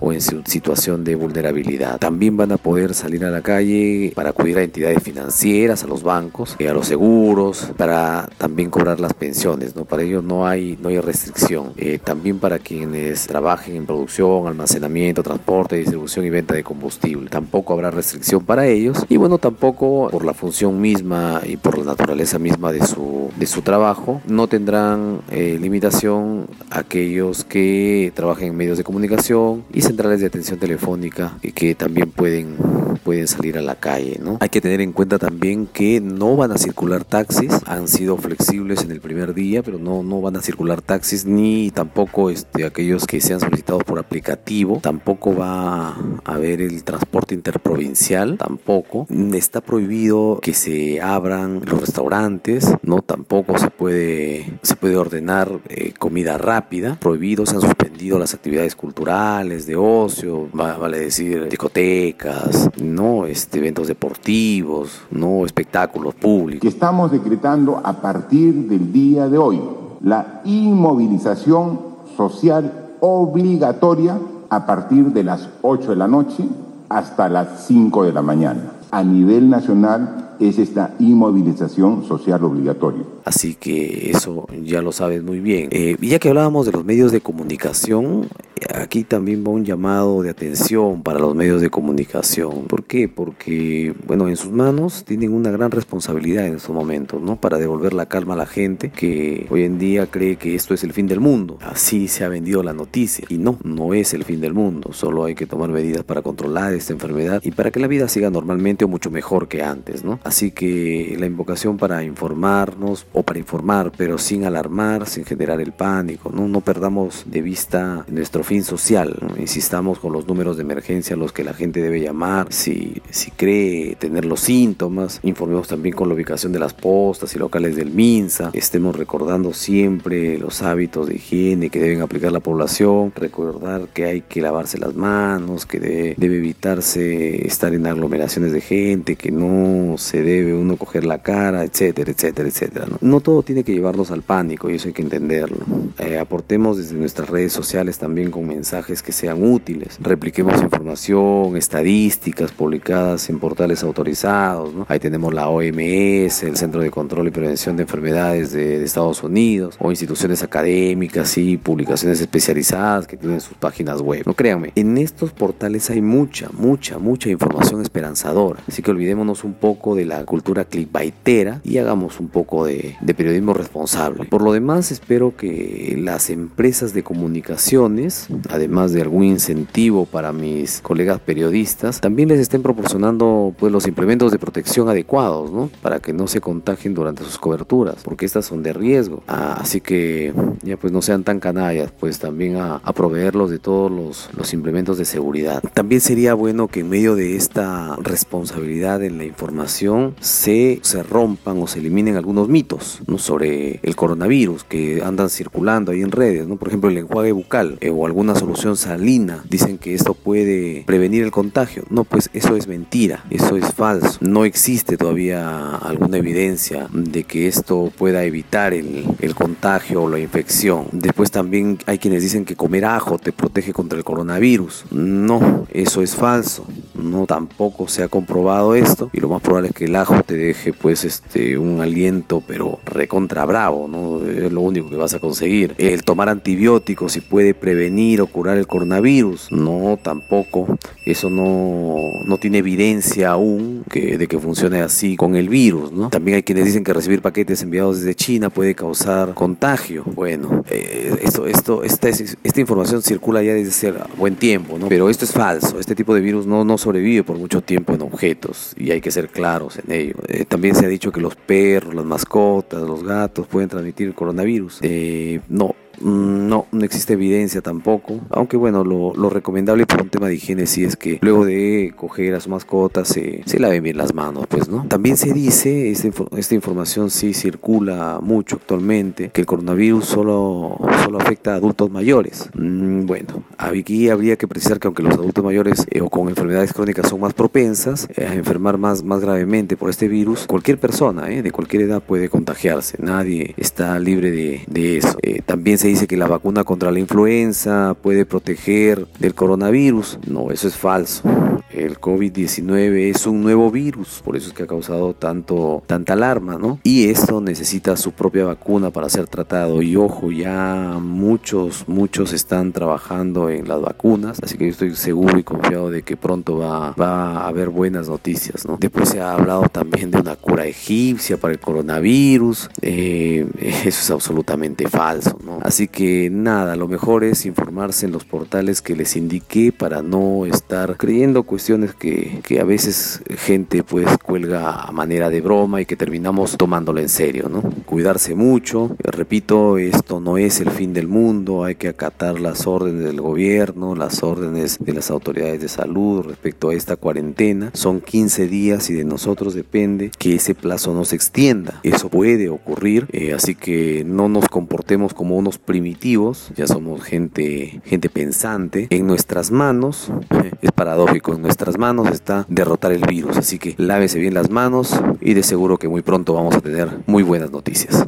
o 0.00 0.12
en 0.12 0.20
situación 0.20 1.04
de 1.04 1.14
vulnerabilidad. 1.14 1.98
También 1.98 2.36
van 2.36 2.52
a 2.52 2.56
poder 2.56 2.94
salir 2.94 3.24
a 3.24 3.30
la 3.30 3.42
calle 3.42 4.12
para 4.14 4.30
acudir 4.30 4.58
a 4.58 4.62
entidades 4.62 5.02
financieras, 5.02 5.84
a 5.84 5.86
los 5.86 6.02
bancos, 6.02 6.56
a 6.58 6.72
los 6.72 6.86
seguros, 6.86 7.72
para 7.76 8.28
también 8.38 8.70
cobrar 8.70 9.00
las 9.00 9.14
pensiones, 9.14 9.74
¿no? 9.74 9.84
Para 9.84 10.02
ello 10.02 10.22
no 10.22 10.46
hay, 10.46 10.78
no 10.80 10.88
hay 10.88 11.00
restricción. 11.00 11.72
Eh, 11.76 11.98
también 12.02 12.38
para 12.38 12.58
quienes 12.58 13.26
trabajen 13.26 13.76
en 13.76 13.86
producción, 13.86 14.46
almacenamiento, 14.46 15.22
transporte, 15.22 15.76
distribución 15.76 16.26
y 16.26 16.30
venta 16.30 16.54
de 16.54 16.62
combustible. 16.62 17.30
Tampoco 17.30 17.72
habrá 17.72 17.90
restricción 17.90 18.44
para 18.44 18.66
ellos. 18.66 19.04
Y 19.08 19.16
bueno, 19.16 19.38
tampoco 19.38 20.08
por 20.10 20.24
la 20.24 20.34
función 20.34 20.80
misma 20.80 21.40
y 21.46 21.56
por 21.56 21.78
la 21.78 21.84
naturaleza 21.84 22.38
misma 22.38 22.72
de 22.72 22.84
su, 22.86 23.17
de 23.36 23.46
su 23.46 23.62
trabajo, 23.62 24.20
no 24.26 24.46
tendrán 24.46 25.20
eh, 25.30 25.58
limitación 25.60 26.46
aquellos 26.70 27.44
que 27.44 28.12
trabajen 28.14 28.48
en 28.48 28.56
medios 28.56 28.78
de 28.78 28.84
comunicación 28.84 29.64
y 29.72 29.82
centrales 29.82 30.20
de 30.20 30.26
atención 30.26 30.58
telefónica 30.58 31.38
y 31.42 31.52
que 31.52 31.74
también 31.74 32.10
pueden 32.10 32.56
pueden 32.98 33.26
salir 33.26 33.56
a 33.56 33.62
la 33.62 33.74
calle, 33.74 34.18
¿no? 34.22 34.36
Hay 34.40 34.48
que 34.48 34.60
tener 34.60 34.80
en 34.80 34.92
cuenta 34.92 35.18
también 35.18 35.66
que 35.66 36.00
no 36.00 36.36
van 36.36 36.52
a 36.52 36.58
circular 36.58 37.04
taxis, 37.04 37.52
han 37.66 37.88
sido 37.88 38.16
flexibles 38.16 38.82
en 38.82 38.90
el 38.90 39.00
primer 39.00 39.32
día, 39.32 39.62
pero 39.62 39.78
no, 39.78 40.02
no 40.02 40.20
van 40.20 40.36
a 40.36 40.42
circular 40.42 40.82
taxis 40.82 41.24
ni 41.24 41.70
tampoco 41.70 42.30
este, 42.30 42.66
aquellos 42.66 43.06
que 43.06 43.20
sean 43.20 43.40
solicitados 43.40 43.84
por 43.84 43.98
aplicativo, 43.98 44.80
tampoco 44.82 45.34
va 45.34 45.88
a 45.88 45.96
haber 46.24 46.60
el 46.60 46.84
transporte 46.84 47.34
interprovincial, 47.34 48.36
tampoco. 48.36 49.06
Está 49.32 49.60
prohibido 49.60 50.40
que 50.42 50.52
se 50.52 51.00
abran 51.00 51.62
los 51.64 51.80
restaurantes, 51.80 52.74
no 52.82 53.02
tampoco 53.18 53.58
se 53.58 53.68
puede 53.68 54.60
se 54.62 54.76
puede 54.76 54.96
ordenar 54.96 55.50
eh, 55.68 55.92
comida 55.98 56.38
rápida, 56.38 56.96
prohibido, 57.00 57.46
se 57.46 57.56
han 57.56 57.62
suspendido 57.62 58.16
las 58.16 58.32
actividades 58.32 58.76
culturales, 58.76 59.66
de 59.66 59.74
ocio, 59.74 60.48
vale 60.52 61.00
decir 61.00 61.48
discotecas, 61.48 62.70
no 62.80 63.26
este, 63.26 63.58
eventos 63.58 63.88
deportivos, 63.88 65.00
no 65.10 65.44
espectáculos 65.44 66.14
públicos. 66.14 66.62
Que 66.62 66.68
estamos 66.68 67.10
decretando 67.10 67.80
a 67.82 68.00
partir 68.00 68.54
del 68.68 68.92
día 68.92 69.28
de 69.28 69.36
hoy 69.36 69.60
la 70.00 70.40
inmovilización 70.44 71.80
social 72.16 72.90
obligatoria 73.00 74.16
a 74.48 74.64
partir 74.64 75.06
de 75.06 75.24
las 75.24 75.48
8 75.62 75.90
de 75.90 75.96
la 75.96 76.06
noche 76.06 76.44
hasta 76.88 77.28
las 77.28 77.66
5 77.66 78.04
de 78.04 78.12
la 78.12 78.22
mañana. 78.22 78.74
A 78.92 79.02
nivel 79.02 79.50
nacional 79.50 80.27
es 80.40 80.58
esta 80.58 80.94
inmovilización 80.98 82.04
social 82.06 82.42
obligatoria. 82.44 83.02
Así 83.24 83.54
que 83.54 84.10
eso 84.10 84.46
ya 84.64 84.82
lo 84.82 84.92
sabes 84.92 85.22
muy 85.22 85.40
bien. 85.40 85.68
Eh, 85.70 85.96
ya 86.00 86.18
que 86.18 86.28
hablábamos 86.28 86.66
de 86.66 86.72
los 86.72 86.84
medios 86.84 87.12
de 87.12 87.20
comunicación, 87.20 88.28
aquí 88.74 89.04
también 89.04 89.44
va 89.46 89.50
un 89.50 89.64
llamado 89.64 90.22
de 90.22 90.30
atención 90.30 91.02
para 91.02 91.18
los 91.18 91.34
medios 91.34 91.60
de 91.60 91.70
comunicación. 91.70 92.64
¿Por 92.68 92.84
qué? 92.84 93.08
Porque, 93.08 93.94
bueno, 94.06 94.28
en 94.28 94.36
sus 94.36 94.52
manos 94.52 95.04
tienen 95.04 95.32
una 95.32 95.50
gran 95.50 95.70
responsabilidad 95.70 96.46
en 96.46 96.56
estos 96.56 96.74
momentos, 96.74 97.20
¿no? 97.20 97.36
Para 97.36 97.58
devolver 97.58 97.92
la 97.92 98.06
calma 98.06 98.34
a 98.34 98.38
la 98.38 98.46
gente 98.46 98.90
que 98.90 99.46
hoy 99.50 99.64
en 99.64 99.78
día 99.78 100.06
cree 100.06 100.36
que 100.36 100.54
esto 100.54 100.74
es 100.74 100.84
el 100.84 100.92
fin 100.92 101.06
del 101.06 101.20
mundo. 101.20 101.58
Así 101.60 102.08
se 102.08 102.24
ha 102.24 102.28
vendido 102.28 102.62
la 102.62 102.72
noticia. 102.72 103.26
Y 103.28 103.38
no, 103.38 103.58
no 103.62 103.94
es 103.94 104.14
el 104.14 104.24
fin 104.24 104.40
del 104.40 104.54
mundo. 104.54 104.92
Solo 104.92 105.24
hay 105.24 105.34
que 105.34 105.46
tomar 105.46 105.70
medidas 105.70 106.04
para 106.04 106.22
controlar 106.22 106.72
esta 106.74 106.92
enfermedad 106.92 107.42
y 107.44 107.50
para 107.50 107.70
que 107.70 107.80
la 107.80 107.86
vida 107.86 108.08
siga 108.08 108.30
normalmente 108.30 108.84
o 108.84 108.88
mucho 108.88 109.10
mejor 109.10 109.48
que 109.48 109.62
antes, 109.62 110.04
¿no? 110.04 110.18
Así 110.28 110.50
que 110.50 111.16
la 111.18 111.24
invocación 111.24 111.78
para 111.78 112.04
informarnos 112.04 113.06
o 113.14 113.22
para 113.22 113.38
informar, 113.38 113.92
pero 113.96 114.18
sin 114.18 114.44
alarmar, 114.44 115.08
sin 115.08 115.24
generar 115.24 115.58
el 115.58 115.72
pánico, 115.72 116.30
¿no? 116.30 116.60
Perdamos 116.60 117.24
de 117.24 117.40
vista 117.40 118.04
nuestro 118.08 118.44
fin 118.44 118.62
social. 118.62 119.16
Insistamos 119.38 119.98
con 119.98 120.12
los 120.12 120.28
números 120.28 120.58
de 120.58 120.64
emergencia 120.64 121.16
a 121.16 121.18
los 121.18 121.32
que 121.32 121.44
la 121.44 121.54
gente 121.54 121.80
debe 121.80 122.02
llamar. 122.02 122.52
Si, 122.52 123.00
si 123.08 123.30
cree 123.30 123.94
tener 123.94 124.26
los 124.26 124.40
síntomas, 124.40 125.18
informemos 125.22 125.66
también 125.66 125.94
con 125.94 126.08
la 126.08 126.14
ubicación 126.14 126.52
de 126.52 126.58
las 126.58 126.74
postas 126.74 127.34
y 127.34 127.38
locales 127.38 127.74
del 127.74 127.90
MINSA. 127.90 128.50
Estemos 128.52 128.96
recordando 128.96 129.54
siempre 129.54 130.36
los 130.36 130.60
hábitos 130.60 131.06
de 131.06 131.14
higiene 131.14 131.70
que 131.70 131.80
deben 131.80 132.02
aplicar 132.02 132.32
la 132.32 132.40
población. 132.40 133.14
Recordar 133.16 133.88
que 133.94 134.04
hay 134.04 134.20
que 134.20 134.42
lavarse 134.42 134.76
las 134.76 134.94
manos, 134.94 135.64
que 135.64 135.80
debe, 135.80 136.14
debe 136.18 136.36
evitarse 136.36 137.46
estar 137.46 137.72
en 137.72 137.86
aglomeraciones 137.86 138.52
de 138.52 138.60
gente, 138.60 139.16
que 139.16 139.30
no 139.30 139.96
se 139.96 140.17
debe 140.22 140.54
uno 140.54 140.76
coger 140.76 141.04
la 141.04 141.18
cara, 141.22 141.64
etcétera, 141.64 142.10
etcétera, 142.10 142.48
etcétera. 142.48 142.86
No, 142.88 142.98
no 143.00 143.20
todo 143.20 143.42
tiene 143.42 143.64
que 143.64 143.72
llevarnos 143.72 144.10
al 144.10 144.22
pánico 144.22 144.70
y 144.70 144.76
eso 144.76 144.88
hay 144.88 144.94
que 144.94 145.02
entenderlo. 145.02 145.58
Eh, 145.98 146.18
aportemos 146.18 146.78
desde 146.78 146.94
nuestras 146.94 147.28
redes 147.28 147.52
sociales 147.52 147.98
también 147.98 148.30
con 148.30 148.46
mensajes 148.46 149.02
que 149.02 149.12
sean 149.12 149.42
útiles. 149.42 149.98
Repliquemos 150.00 150.62
información, 150.62 151.56
estadísticas 151.56 152.52
publicadas 152.52 153.28
en 153.30 153.38
portales 153.38 153.82
autorizados. 153.82 154.74
¿no? 154.74 154.86
Ahí 154.88 154.98
tenemos 154.98 155.34
la 155.34 155.48
OMS, 155.48 156.42
el 156.42 156.56
Centro 156.56 156.80
de 156.80 156.90
Control 156.90 157.28
y 157.28 157.30
Prevención 157.30 157.76
de 157.76 157.82
Enfermedades 157.82 158.52
de, 158.52 158.78
de 158.78 158.84
Estados 158.84 159.22
Unidos, 159.22 159.76
o 159.78 159.90
instituciones 159.90 160.42
académicas 160.42 161.36
y 161.38 161.56
publicaciones 161.56 162.20
especializadas 162.20 163.06
que 163.06 163.16
tienen 163.16 163.40
sus 163.40 163.56
páginas 163.56 164.00
web. 164.00 164.22
No 164.26 164.34
créanme, 164.34 164.72
en 164.74 164.98
estos 164.98 165.32
portales 165.32 165.90
hay 165.90 166.02
mucha, 166.02 166.48
mucha, 166.52 166.98
mucha 166.98 167.28
información 167.28 167.82
esperanzadora. 167.82 168.62
Así 168.66 168.82
que 168.82 168.90
olvidémonos 168.90 169.44
un 169.44 169.54
poco 169.54 169.94
de 169.94 170.04
la 170.08 170.24
cultura 170.24 170.64
clickbaitera 170.64 171.60
y 171.64 171.78
hagamos 171.78 172.20
un 172.20 172.28
poco 172.28 172.64
de, 172.64 172.96
de 173.00 173.14
periodismo 173.14 173.54
responsable. 173.54 174.24
Por 174.24 174.42
lo 174.42 174.52
demás, 174.52 174.90
espero 174.90 175.36
que 175.36 175.96
las 175.98 176.30
empresas 176.30 176.94
de 176.94 177.02
comunicaciones 177.02 178.28
además 178.48 178.92
de 178.92 179.02
algún 179.02 179.24
incentivo 179.24 180.06
para 180.06 180.32
mis 180.32 180.80
colegas 180.80 181.20
periodistas, 181.20 182.00
también 182.00 182.28
les 182.28 182.40
estén 182.40 182.62
proporcionando 182.62 183.54
pues 183.58 183.72
los 183.72 183.86
implementos 183.86 184.32
de 184.32 184.38
protección 184.38 184.88
adecuados, 184.88 185.50
¿no? 185.52 185.70
Para 185.82 186.00
que 186.00 186.12
no 186.12 186.26
se 186.26 186.40
contagien 186.40 186.94
durante 186.94 187.24
sus 187.24 187.38
coberturas, 187.38 187.96
porque 188.02 188.26
estas 188.26 188.46
son 188.46 188.62
de 188.62 188.72
riesgo. 188.72 189.22
Ah, 189.28 189.58
así 189.60 189.80
que 189.80 190.32
ya 190.62 190.76
pues 190.76 190.92
no 190.92 191.02
sean 191.02 191.24
tan 191.24 191.40
canallas, 191.40 191.92
pues 191.98 192.18
también 192.18 192.56
a, 192.56 192.76
a 192.76 192.92
proveerlos 192.92 193.50
de 193.50 193.58
todos 193.58 193.90
los, 193.90 194.30
los 194.36 194.52
implementos 194.52 194.98
de 194.98 195.04
seguridad. 195.04 195.62
También 195.74 196.00
sería 196.00 196.34
bueno 196.34 196.68
que 196.68 196.80
en 196.80 196.88
medio 196.88 197.14
de 197.14 197.36
esta 197.36 197.96
responsabilidad 197.96 199.02
en 199.02 199.18
la 199.18 199.24
información 199.24 199.97
se, 200.20 200.80
se 200.82 201.02
rompan 201.02 201.60
o 201.62 201.66
se 201.66 201.78
eliminen 201.78 202.16
algunos 202.16 202.48
mitos 202.48 203.00
sobre 203.16 203.80
el 203.82 203.96
coronavirus 203.96 204.64
que 204.64 205.02
andan 205.02 205.30
circulando 205.30 205.92
ahí 205.92 206.02
en 206.02 206.10
redes, 206.10 206.46
¿no? 206.46 206.56
Por 206.56 206.68
ejemplo, 206.68 206.90
el 206.90 206.98
enjuague 206.98 207.32
bucal 207.32 207.78
eh, 207.80 207.90
o 207.90 208.06
alguna 208.06 208.34
solución 208.34 208.76
salina. 208.76 209.44
Dicen 209.48 209.78
que 209.78 209.94
esto 209.94 210.14
puede 210.14 210.84
prevenir 210.86 211.22
el 211.22 211.30
contagio. 211.30 211.84
No, 211.90 212.04
pues 212.04 212.30
eso 212.32 212.56
es 212.56 212.68
mentira, 212.68 213.24
eso 213.30 213.56
es 213.56 213.72
falso. 213.74 214.18
No 214.20 214.44
existe 214.44 214.96
todavía 214.96 215.76
alguna 215.76 216.18
evidencia 216.18 216.88
de 216.92 217.24
que 217.24 217.46
esto 217.46 217.92
pueda 217.96 218.24
evitar 218.24 218.74
el, 218.74 219.04
el 219.20 219.34
contagio 219.34 220.02
o 220.02 220.08
la 220.08 220.18
infección. 220.18 220.86
Después 220.92 221.30
también 221.30 221.78
hay 221.86 221.98
quienes 221.98 222.22
dicen 222.22 222.44
que 222.44 222.56
comer 222.56 222.84
ajo 222.84 223.18
te 223.18 223.32
protege 223.32 223.72
contra 223.72 223.98
el 223.98 224.04
coronavirus. 224.04 224.84
No, 224.90 225.66
eso 225.70 226.02
es 226.02 226.14
falso. 226.14 226.66
No 226.94 227.26
tampoco 227.26 227.88
se 227.88 228.02
ha 228.02 228.08
comprobado 228.08 228.74
esto 228.74 229.10
y 229.12 229.20
lo 229.20 229.28
más 229.28 229.42
probable 229.42 229.68
es 229.68 229.74
que 229.74 229.87
el 229.88 229.96
ajo 229.96 230.22
te 230.22 230.36
deje 230.36 230.72
pues 230.72 231.04
este 231.04 231.58
un 231.58 231.80
aliento 231.80 232.42
pero 232.46 232.78
recontra 232.84 233.44
bravo, 233.44 233.88
¿no? 233.88 234.24
Es 234.28 234.52
lo 234.52 234.60
único 234.60 234.88
que 234.88 234.96
vas 234.96 235.14
a 235.14 235.18
conseguir. 235.18 235.74
El 235.78 236.02
tomar 236.04 236.28
antibióticos 236.28 237.12
si 237.12 237.20
puede 237.20 237.54
prevenir 237.54 238.20
o 238.20 238.26
curar 238.26 238.58
el 238.58 238.66
coronavirus. 238.66 239.50
No, 239.50 239.98
tampoco. 240.00 240.78
Eso 241.04 241.30
no, 241.30 241.96
no 242.26 242.36
tiene 242.36 242.58
evidencia 242.58 243.30
aún 243.30 243.84
que, 243.90 244.18
de 244.18 244.26
que 244.28 244.38
funcione 244.38 244.80
así 244.80 245.16
con 245.16 245.36
el 245.36 245.48
virus, 245.48 245.90
¿no? 245.90 246.10
También 246.10 246.36
hay 246.36 246.42
quienes 246.42 246.66
dicen 246.66 246.84
que 246.84 246.92
recibir 246.92 247.22
paquetes 247.22 247.62
enviados 247.62 247.98
desde 247.98 248.14
China 248.14 248.50
puede 248.50 248.74
causar 248.74 249.32
contagio. 249.34 250.04
Bueno, 250.04 250.64
eh, 250.70 251.18
esto, 251.22 251.46
esto, 251.46 251.82
esta, 251.82 252.08
esta 252.08 252.60
información 252.60 253.02
circula 253.02 253.42
ya 253.42 253.54
desde 253.54 253.70
hace 253.70 253.94
buen 254.16 254.36
tiempo, 254.36 254.78
¿no? 254.78 254.88
Pero 254.88 255.08
esto 255.08 255.24
es 255.24 255.32
falso. 255.32 255.80
Este 255.80 255.94
tipo 255.94 256.14
de 256.14 256.20
virus 256.20 256.46
no, 256.46 256.64
no 256.64 256.76
sobrevive 256.76 257.24
por 257.24 257.38
mucho 257.38 257.62
tiempo 257.62 257.94
en 257.94 258.02
objetos 258.02 258.74
y 258.76 258.90
hay 258.90 259.00
que 259.00 259.10
ser 259.10 259.30
en 259.76 259.92
ello. 259.92 260.14
Eh, 260.28 260.44
también 260.44 260.74
se 260.74 260.86
ha 260.86 260.88
dicho 260.88 261.12
que 261.12 261.20
los 261.20 261.36
perros, 261.36 261.94
las 261.94 262.04
mascotas, 262.04 262.80
los 262.82 263.02
gatos 263.02 263.46
pueden 263.46 263.68
transmitir 263.68 264.08
el 264.08 264.14
coronavirus. 264.14 264.78
Eh, 264.82 265.40
no, 265.48 265.74
no, 266.02 266.66
no 266.70 266.84
existe 266.84 267.14
evidencia 267.14 267.60
tampoco. 267.60 268.20
Aunque 268.30 268.56
bueno, 268.56 268.84
lo, 268.84 269.14
lo, 269.14 269.30
recomendable 269.30 269.86
por 269.86 270.02
un 270.02 270.08
tema 270.08 270.28
de 270.28 270.34
higiene 270.34 270.66
sí 270.66 270.84
es 270.84 270.96
que 270.96 271.18
luego 271.20 271.44
de 271.44 271.92
coger 271.96 272.34
a 272.34 272.40
su 272.40 272.50
mascota 272.50 273.04
se, 273.04 273.42
se 273.46 273.58
laven 273.58 273.82
bien 273.82 273.96
las 273.96 274.14
manos, 274.14 274.46
pues, 274.48 274.68
¿no? 274.68 274.86
También 274.88 275.16
se 275.16 275.32
dice, 275.32 275.90
esta, 275.90 276.08
esta 276.36 276.54
información 276.54 277.10
sí 277.10 277.34
circula 277.34 278.20
mucho 278.22 278.56
actualmente, 278.56 279.30
que 279.30 279.42
el 279.42 279.46
coronavirus 279.46 280.04
solo, 280.04 280.78
solo 281.04 281.18
afecta 281.18 281.52
a 281.52 281.56
adultos 281.56 281.90
mayores. 281.90 282.48
Mm, 282.54 283.06
bueno, 283.06 283.44
aquí 283.56 284.08
habría 284.08 284.36
que 284.36 284.48
precisar 284.48 284.78
que 284.78 284.88
aunque 284.88 285.02
los 285.02 285.14
adultos 285.14 285.44
mayores 285.44 285.86
eh, 285.90 286.00
o 286.00 286.08
con 286.08 286.28
enfermedades 286.28 286.72
crónicas 286.72 287.08
son 287.08 287.20
más 287.20 287.34
propensas 287.34 288.08
eh, 288.16 288.26
a 288.26 288.34
enfermar 288.34 288.78
más, 288.78 289.02
más 289.02 289.20
gravemente 289.20 289.76
por 289.76 289.90
este 289.90 290.08
virus, 290.08 290.46
cualquier 290.46 290.78
persona 290.78 291.30
eh, 291.30 291.42
de 291.42 291.50
cualquier 291.50 291.82
edad 291.82 292.02
puede 292.02 292.28
contagiarse. 292.28 292.96
Nadie 293.00 293.54
está 293.56 293.98
libre 293.98 294.30
de, 294.30 294.62
de 294.66 294.98
eso. 294.98 295.18
También 295.46 295.78
se 295.78 295.87
dice 295.88 296.06
que 296.06 296.16
la 296.16 296.26
vacuna 296.26 296.64
contra 296.64 296.90
la 296.90 296.98
influenza 296.98 297.94
puede 298.00 298.26
proteger 298.26 299.06
del 299.18 299.34
coronavirus. 299.34 300.18
No, 300.26 300.50
eso 300.50 300.68
es 300.68 300.76
falso. 300.76 301.22
El 301.70 302.00
COVID-19 302.00 303.10
es 303.14 303.26
un 303.26 303.42
nuevo 303.42 303.70
virus, 303.70 304.22
por 304.24 304.36
eso 304.36 304.48
es 304.48 304.54
que 304.54 304.62
ha 304.62 304.66
causado 304.66 305.14
tanto, 305.14 305.82
tanta 305.86 306.14
alarma, 306.14 306.56
¿no? 306.56 306.80
Y 306.82 307.08
esto 307.10 307.40
necesita 307.40 307.96
su 307.96 308.12
propia 308.12 308.44
vacuna 308.46 308.90
para 308.90 309.08
ser 309.08 309.28
tratado. 309.28 309.82
Y 309.82 309.94
ojo, 309.94 310.32
ya 310.32 310.98
muchos, 311.00 311.86
muchos 311.86 312.32
están 312.32 312.72
trabajando 312.72 313.50
en 313.50 313.68
las 313.68 313.80
vacunas, 313.82 314.38
así 314.42 314.56
que 314.56 314.64
yo 314.64 314.70
estoy 314.70 314.94
seguro 314.96 315.38
y 315.38 315.42
confiado 315.42 315.90
de 315.90 316.02
que 316.02 316.16
pronto 316.16 316.58
va, 316.58 316.92
va 316.92 317.42
a 317.42 317.48
haber 317.48 317.68
buenas 317.68 318.08
noticias, 318.08 318.66
¿no? 318.66 318.78
Después 318.80 319.10
se 319.10 319.20
ha 319.20 319.34
hablado 319.34 319.68
también 319.68 320.10
de 320.10 320.18
una 320.18 320.36
cura 320.36 320.66
egipcia 320.66 321.36
para 321.36 321.52
el 321.52 321.60
coronavirus. 321.60 322.70
Eh, 322.80 323.46
eso 323.58 323.88
es 323.88 324.10
absolutamente 324.10 324.88
falso, 324.88 325.38
¿no? 325.44 325.58
Así 325.62 325.77
que 325.86 326.28
nada, 326.30 326.74
lo 326.74 326.88
mejor 326.88 327.22
es 327.22 327.46
informarse 327.46 328.06
en 328.06 328.12
los 328.12 328.24
portales 328.24 328.82
que 328.82 328.96
les 328.96 329.14
indiqué 329.14 329.70
para 329.70 330.02
no 330.02 330.46
estar 330.46 330.96
creyendo 330.96 331.44
cuestiones 331.44 331.94
que, 331.94 332.40
que 332.42 332.58
a 332.58 332.64
veces 332.64 333.22
gente 333.36 333.84
pues 333.84 334.18
cuelga 334.18 334.82
a 334.82 334.90
manera 334.90 335.30
de 335.30 335.40
broma 335.40 335.80
y 335.80 335.86
que 335.86 335.94
terminamos 335.94 336.56
tomándolo 336.56 337.00
en 337.00 337.08
serio, 337.08 337.48
¿no? 337.48 337.62
Cuidarse 337.86 338.34
mucho, 338.34 338.96
repito, 338.98 339.78
esto 339.78 340.20
no 340.20 340.38
es 340.38 340.60
el 340.60 340.70
fin 340.70 340.92
del 340.92 341.06
mundo, 341.06 341.64
hay 341.64 341.76
que 341.76 341.88
acatar 341.88 342.40
las 342.40 342.66
órdenes 342.66 343.04
del 343.04 343.20
gobierno, 343.20 343.94
las 343.94 344.22
órdenes 344.22 344.78
de 344.80 344.92
las 344.92 345.10
autoridades 345.10 345.60
de 345.60 345.68
salud 345.68 346.22
respecto 346.22 346.70
a 346.70 346.74
esta 346.74 346.96
cuarentena. 346.96 347.70
Son 347.74 348.00
15 348.00 348.48
días 348.48 348.90
y 348.90 348.94
de 348.94 349.04
nosotros 349.04 349.54
depende 349.54 350.10
que 350.18 350.34
ese 350.34 350.54
plazo 350.54 350.94
no 350.94 351.04
se 351.04 351.16
extienda. 351.16 351.80
Eso 351.82 352.08
puede 352.08 352.48
ocurrir, 352.48 353.06
eh, 353.12 353.34
así 353.34 353.54
que 353.54 354.04
no 354.06 354.28
nos 354.28 354.48
comportemos 354.48 355.14
como 355.14 355.36
unos 355.36 355.58
primitivos, 355.68 356.48
ya 356.56 356.66
somos 356.66 357.02
gente, 357.02 357.82
gente 357.84 358.08
pensante. 358.08 358.86
En 358.88 359.06
nuestras 359.06 359.50
manos, 359.50 360.10
es 360.62 360.72
paradójico, 360.72 361.34
en 361.34 361.42
nuestras 361.42 361.76
manos 361.76 362.08
está 362.10 362.46
derrotar 362.48 362.90
el 362.92 363.02
virus. 363.02 363.36
Así 363.36 363.58
que 363.58 363.74
lávese 363.76 364.18
bien 364.18 364.32
las 364.32 364.48
manos 364.48 364.98
y 365.20 365.34
de 365.34 365.42
seguro 365.42 365.76
que 365.76 365.86
muy 365.86 366.00
pronto 366.00 366.32
vamos 366.32 366.56
a 366.56 366.62
tener 366.62 366.88
muy 367.06 367.22
buenas 367.22 367.50
noticias. 367.50 368.06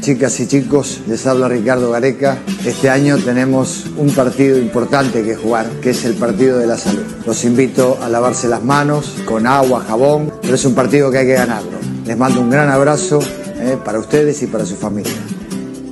Chicas 0.00 0.40
y 0.40 0.48
chicos, 0.48 1.02
les 1.06 1.24
habla 1.28 1.48
Ricardo 1.48 1.92
Gareca. 1.92 2.38
Este 2.64 2.90
año 2.90 3.18
tenemos 3.18 3.86
un 3.96 4.10
partido 4.10 4.58
importante 4.58 5.22
que 5.22 5.36
jugar, 5.36 5.70
que 5.80 5.90
es 5.90 6.04
el 6.04 6.14
partido 6.14 6.58
de 6.58 6.66
la 6.66 6.76
salud. 6.76 7.04
Los 7.24 7.44
invito 7.44 7.98
a 8.02 8.08
lavarse 8.08 8.48
las 8.48 8.64
manos 8.64 9.14
con 9.24 9.46
agua, 9.46 9.84
jabón, 9.86 10.32
pero 10.42 10.56
es 10.56 10.64
un 10.64 10.74
partido 10.74 11.12
que 11.12 11.18
hay 11.18 11.26
que 11.26 11.34
ganarlo. 11.34 11.78
Les 12.04 12.18
mando 12.18 12.40
un 12.40 12.50
gran 12.50 12.68
abrazo 12.68 13.20
eh, 13.60 13.78
para 13.84 14.00
ustedes 14.00 14.42
y 14.42 14.48
para 14.48 14.66
su 14.66 14.74
familia. 14.74 15.14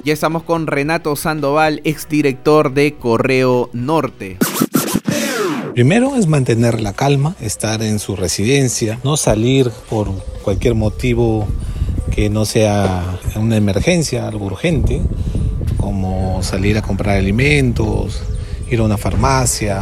Ya 0.04 0.12
estamos 0.12 0.42
con 0.42 0.66
Renato 0.66 1.16
Sandoval, 1.16 1.80
exdirector 1.84 2.74
de 2.74 2.92
Correo 2.92 3.70
Norte. 3.72 4.36
Primero 5.72 6.16
es 6.16 6.26
mantener 6.26 6.82
la 6.82 6.92
calma, 6.92 7.34
estar 7.40 7.82
en 7.82 7.98
su 7.98 8.14
residencia, 8.14 8.98
no 9.02 9.16
salir 9.16 9.70
por 9.88 10.12
cualquier 10.42 10.74
motivo 10.74 11.48
que 12.14 12.28
no 12.28 12.44
sea 12.44 13.18
una 13.36 13.56
emergencia, 13.56 14.28
algo 14.28 14.44
urgente, 14.44 15.00
como 15.78 16.42
salir 16.42 16.76
a 16.76 16.82
comprar 16.82 17.16
alimentos, 17.16 18.22
ir 18.70 18.80
a 18.80 18.82
una 18.82 18.98
farmacia, 18.98 19.80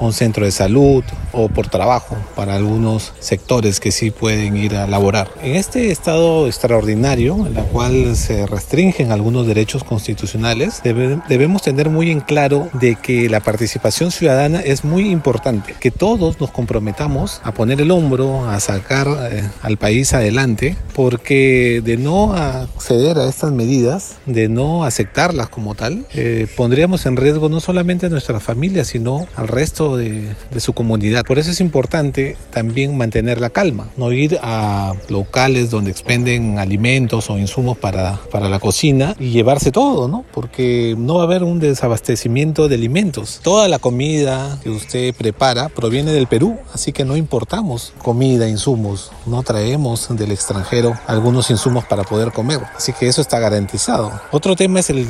un 0.00 0.14
centro 0.14 0.46
de 0.46 0.50
salud 0.50 1.04
o 1.32 1.48
por 1.48 1.68
trabajo 1.68 2.16
para 2.36 2.54
algunos 2.54 3.12
sectores 3.20 3.80
que 3.80 3.92
sí 3.92 4.10
pueden 4.10 4.56
ir 4.56 4.76
a 4.76 4.86
laborar. 4.86 5.28
En 5.42 5.56
este 5.56 5.90
estado 5.90 6.46
extraordinario, 6.46 7.46
en 7.46 7.54
la 7.54 7.62
cual 7.62 8.16
se 8.16 8.46
restringen 8.46 9.12
algunos 9.12 9.46
derechos 9.46 9.84
constitucionales, 9.84 10.80
debe, 10.82 11.20
debemos 11.28 11.62
tener 11.62 11.90
muy 11.90 12.10
en 12.10 12.20
claro 12.20 12.68
de 12.72 12.96
que 12.96 13.28
la 13.28 13.40
participación 13.40 14.10
ciudadana 14.10 14.60
es 14.60 14.84
muy 14.84 15.10
importante, 15.10 15.74
que 15.80 15.90
todos 15.90 16.40
nos 16.40 16.50
comprometamos 16.50 17.40
a 17.44 17.52
poner 17.52 17.80
el 17.80 17.90
hombro, 17.90 18.48
a 18.48 18.60
sacar 18.60 19.08
eh, 19.30 19.42
al 19.62 19.76
país 19.76 20.12
adelante, 20.14 20.76
porque 20.94 21.82
de 21.84 21.96
no 21.96 22.32
acceder 22.34 23.18
a 23.18 23.28
estas 23.28 23.52
medidas, 23.52 24.16
de 24.26 24.48
no 24.48 24.84
aceptarlas 24.84 25.48
como 25.48 25.74
tal, 25.74 26.06
eh, 26.14 26.46
pondríamos 26.56 27.06
en 27.06 27.16
riesgo 27.16 27.48
no 27.48 27.60
solamente 27.60 28.06
a 28.06 28.08
nuestra 28.08 28.40
familia, 28.40 28.84
sino 28.84 29.26
al 29.36 29.48
resto 29.48 29.96
de, 29.96 30.34
de 30.50 30.60
su 30.60 30.72
comunidad. 30.72 31.21
Por 31.24 31.38
eso 31.38 31.50
es 31.50 31.60
importante 31.60 32.36
también 32.50 32.96
mantener 32.96 33.40
la 33.40 33.50
calma, 33.50 33.88
no 33.96 34.12
ir 34.12 34.38
a 34.42 34.94
locales 35.08 35.70
donde 35.70 35.90
expenden 35.90 36.58
alimentos 36.58 37.30
o 37.30 37.38
insumos 37.38 37.78
para, 37.78 38.18
para 38.30 38.48
la 38.48 38.58
cocina 38.58 39.14
y 39.18 39.30
llevarse 39.30 39.72
todo, 39.72 40.08
¿no? 40.08 40.24
Porque 40.32 40.94
no 40.98 41.16
va 41.16 41.22
a 41.22 41.24
haber 41.24 41.42
un 41.44 41.60
desabastecimiento 41.60 42.68
de 42.68 42.74
alimentos. 42.74 43.40
Toda 43.42 43.68
la 43.68 43.78
comida 43.78 44.58
que 44.62 44.70
usted 44.70 45.14
prepara 45.14 45.68
proviene 45.68 46.12
del 46.12 46.26
Perú, 46.26 46.58
así 46.72 46.92
que 46.92 47.04
no 47.04 47.16
importamos 47.16 47.92
comida, 48.02 48.48
insumos, 48.48 49.10
no 49.26 49.42
traemos 49.42 50.08
del 50.16 50.32
extranjero 50.32 50.94
algunos 51.06 51.50
insumos 51.50 51.84
para 51.84 52.04
poder 52.04 52.32
comer. 52.32 52.60
Así 52.76 52.92
que 52.92 53.08
eso 53.08 53.20
está 53.20 53.38
garantizado. 53.38 54.12
Otro 54.30 54.56
tema 54.56 54.80
es 54.80 54.90
el 54.90 55.06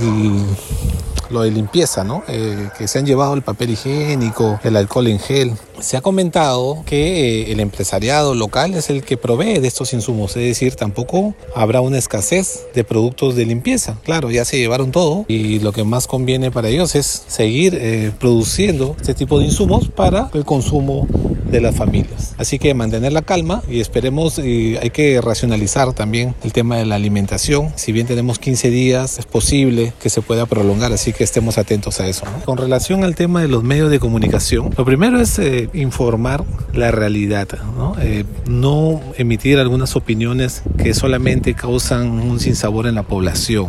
lo 1.33 1.43
de 1.43 1.51
limpieza, 1.51 2.05
¿no? 2.05 2.23
Eh, 2.29 2.69
que 2.79 2.89
se 2.89 2.99
han 2.99 3.07
llevado 3.07 3.35
el 3.35 3.43
papel 3.43 3.71
higiénico, 3.71 4.61
el 4.63 4.77
alcohol 4.77 5.09
en 5.09 5.19
gel. 5.19 5.53
Se 5.81 5.97
ha 5.97 6.01
comentado 6.01 6.83
que 6.87 7.43
eh, 7.43 7.53
el 7.53 7.61
empresariado 7.61 8.35
local 8.35 8.75
es 8.75 8.91
el 8.91 9.03
que 9.03 9.17
provee 9.17 9.59
de 9.59 9.69
estos 9.69 9.93
insumos, 9.93 10.37
es 10.37 10.45
decir, 10.45 10.77
tampoco 10.77 11.35
habrá 11.55 11.81
una 11.81 11.99
escasez 11.99 12.67
de 12.75 12.85
productos 12.85 13.35
de 13.35 13.47
limpieza. 13.47 13.97
Claro, 14.05 14.31
ya 14.31 14.45
se 14.45 14.59
llevaron 14.59 14.93
todo 14.93 15.25
y 15.29 15.59
lo 15.59 15.73
que 15.73 15.85
más 15.85 16.07
conviene 16.07 16.51
para 16.51 16.69
ellos 16.69 16.95
es 16.95 17.25
seguir 17.27 17.77
eh, 17.81 18.13
produciendo 18.19 18.97
este 19.01 19.15
tipo 19.15 19.39
de 19.39 19.47
insumos 19.47 19.89
para 19.89 20.31
el 20.35 20.45
consumo 20.45 21.07
de 21.53 21.61
las 21.61 21.77
familias. 21.77 22.35
Así 22.39 22.59
que 22.59 22.75
mantener 22.75 23.13
la 23.13 23.23
calma 23.23 23.63
y 23.69 23.81
esperemos, 23.81 24.39
y 24.39 24.77
hay 24.79 24.91
que 24.91 25.21
racionalizar 25.21 25.93
también 25.93 26.35
el 26.43 26.53
tema 26.53 26.77
de 26.77 26.87
la 26.87 26.97
alimentación. 26.97 27.73
Si 27.77 27.93
bien 27.93 28.07
tenemos 28.07 28.39
15 28.39 28.71
días, 28.71 29.19
es 29.19 29.27
posible 29.27 29.93
que 30.01 30.09
se 30.09 30.23
pueda 30.23 30.47
prolongar, 30.47 30.93
así 30.93 31.13
que 31.13 31.22
que 31.23 31.25
estemos 31.25 31.57
atentos 31.57 32.01
a 32.01 32.09
eso. 32.09 32.25
Con 32.45 32.59
relación 32.59 33.05
al 33.05 33.15
tema 33.15 33.43
de 33.43 33.47
los 33.47 33.63
medios 33.63 33.93
de 33.93 34.01
comunicación, 34.01 34.71
lo 34.77 34.85
primero 34.85 35.21
es 35.21 35.39
eh, 35.39 35.71
informar 35.73 36.43
la 36.75 36.91
realidad, 36.91 37.47
¿no? 37.77 37.95
Eh, 38.01 38.25
no 38.49 39.01
emitir 39.19 39.61
algunas 39.61 39.95
opiniones 39.95 40.63
que 40.79 40.95
solamente 40.95 41.55
causan 41.55 42.09
un 42.09 42.41
sinsabor 42.41 42.89
en 42.89 42.97
la 42.97 43.05
población 43.05 43.69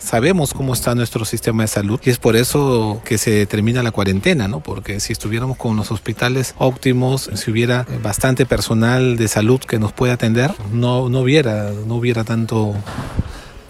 sabemos 0.00 0.52
cómo 0.52 0.74
está 0.74 0.94
nuestro 0.94 1.24
sistema 1.24 1.62
de 1.62 1.68
salud 1.68 1.98
y 2.04 2.10
es 2.10 2.18
por 2.18 2.36
eso 2.36 3.00
que 3.06 3.16
se 3.16 3.30
determina 3.30 3.82
la 3.82 3.90
cuarentena, 3.90 4.48
¿no? 4.48 4.60
Porque 4.60 5.00
si 5.00 5.14
estuviéramos 5.14 5.56
con 5.56 5.76
los 5.76 5.90
hospitales 5.90 6.54
óptimos, 6.58 7.30
si 7.34 7.50
hubiera 7.50 7.86
bastante 8.02 8.44
personal 8.44 9.16
de 9.16 9.28
salud 9.28 9.60
que 9.60 9.78
nos 9.78 9.92
pueda 9.92 10.14
atender, 10.14 10.52
no, 10.72 11.08
no 11.08 11.20
hubiera, 11.20 11.70
no 11.86 11.94
hubiera 11.94 12.22
tanto 12.22 12.74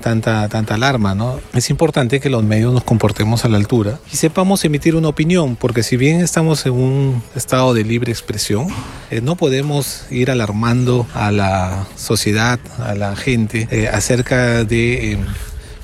tanta, 0.05 0.47
tanta 0.51 0.75
alarma, 0.75 1.15
¿no? 1.15 1.41
Es 1.55 1.71
importante 1.71 2.21
que 2.21 2.29
los 2.29 2.45
medios 2.45 2.75
nos 2.75 2.85
comportemos 2.85 3.47
a 3.47 3.49
la 3.49 3.57
altura 3.57 3.99
y 4.13 4.17
sepamos 4.17 4.63
emitir 4.67 4.97
una 4.97 5.09
opinión, 5.09 5.57
porque 5.57 5.83
si 5.83 5.97
bien 5.97 6.21
estamos 6.21 6.67
en 6.67 6.73
un 6.75 7.23
estado 7.35 7.73
de 7.73 7.85
libre 7.85 8.13
expresión, 8.13 8.67
eh, 9.11 9.23
no 9.23 9.35
podemos 9.35 10.05
ir 10.11 10.31
alarmando 10.31 11.07
a 11.15 11.33
la 11.33 11.87
sociedad, 11.97 12.61
a 12.79 12.95
la 12.95 13.17
gente, 13.17 13.67
eh, 13.71 13.89
acerca 13.89 14.65
de... 14.65 15.13
Eh, 15.13 15.19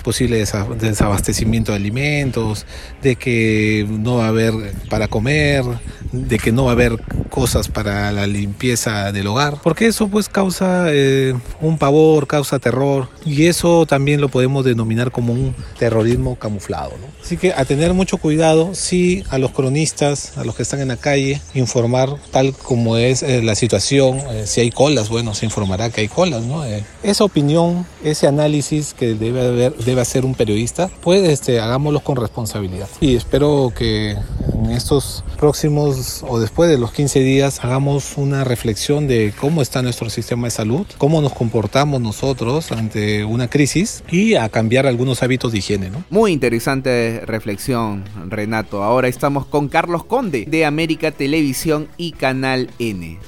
posible 0.02 0.38
desabastecimiento 0.38 1.72
de 1.72 1.76
alimentos, 1.76 2.66
de 3.02 3.16
que 3.16 3.86
no 3.88 4.16
va 4.16 4.26
a 4.26 4.28
haber 4.28 4.54
para 4.88 5.08
comer, 5.08 5.64
de 6.12 6.38
que 6.38 6.52
no 6.52 6.64
va 6.64 6.70
a 6.70 6.72
haber 6.72 6.96
cosas 7.28 7.68
para 7.68 8.10
la 8.12 8.26
limpieza 8.26 9.12
del 9.12 9.26
hogar, 9.26 9.58
porque 9.62 9.86
eso 9.86 10.08
pues 10.08 10.28
causa 10.28 10.86
eh, 10.88 11.34
un 11.60 11.78
pavor, 11.78 12.26
causa 12.26 12.58
terror 12.58 13.08
y 13.24 13.46
eso 13.46 13.86
también 13.86 14.20
lo 14.20 14.28
podemos 14.28 14.64
denominar 14.64 15.10
como 15.10 15.32
un 15.32 15.54
terrorismo 15.78 16.36
camuflado. 16.36 16.92
Así 17.22 17.36
que 17.36 17.52
a 17.52 17.64
tener 17.64 17.94
mucho 17.94 18.18
cuidado, 18.18 18.74
sí, 18.74 19.24
a 19.30 19.38
los 19.38 19.52
cronistas, 19.52 20.36
a 20.36 20.44
los 20.44 20.56
que 20.56 20.62
están 20.62 20.80
en 20.80 20.88
la 20.88 20.96
calle, 20.96 21.40
informar 21.54 22.16
tal 22.30 22.54
como 22.54 22.96
es 22.96 23.22
eh, 23.22 23.42
la 23.42 23.54
situación, 23.54 24.18
eh, 24.30 24.44
si 24.46 24.60
hay 24.60 24.70
colas, 24.70 25.08
bueno, 25.08 25.34
se 25.34 25.46
informará 25.46 25.90
que 25.90 26.00
hay 26.00 26.08
colas, 26.08 26.42
¿no? 26.44 26.64
esa 27.02 27.24
opinión, 27.24 27.86
ese 28.04 28.26
análisis 28.26 28.94
que 28.94 29.14
debe, 29.14 29.46
haber, 29.46 29.74
debe 29.90 30.00
hacer 30.02 30.24
un 30.24 30.34
periodista, 30.34 30.88
pues 31.02 31.28
este, 31.28 31.60
hagámoslo 31.60 32.00
con 32.00 32.16
responsabilidad. 32.16 32.88
Y 33.00 33.16
espero 33.16 33.72
que 33.76 34.12
en 34.12 34.70
estos 34.70 35.24
próximos 35.36 36.24
o 36.28 36.38
después 36.38 36.70
de 36.70 36.78
los 36.78 36.92
15 36.92 37.20
días 37.20 37.64
hagamos 37.64 38.16
una 38.16 38.44
reflexión 38.44 39.08
de 39.08 39.32
cómo 39.38 39.62
está 39.62 39.82
nuestro 39.82 40.08
sistema 40.10 40.46
de 40.46 40.52
salud, 40.52 40.86
cómo 40.98 41.20
nos 41.20 41.32
comportamos 41.32 42.00
nosotros 42.00 42.70
ante 42.72 43.24
una 43.24 43.48
crisis 43.48 44.04
y 44.10 44.34
a 44.34 44.48
cambiar 44.48 44.86
algunos 44.86 45.22
hábitos 45.22 45.52
de 45.52 45.58
higiene. 45.58 45.90
¿no? 45.90 46.04
Muy 46.10 46.32
interesante 46.32 47.22
reflexión, 47.26 48.04
Renato. 48.28 48.84
Ahora 48.84 49.08
estamos 49.08 49.46
con 49.46 49.68
Carlos 49.68 50.04
Conde 50.04 50.44
de 50.46 50.64
América 50.64 51.10
Televisión 51.10 51.88
y 51.96 52.12
Canal 52.12 52.70
N. 52.78 53.18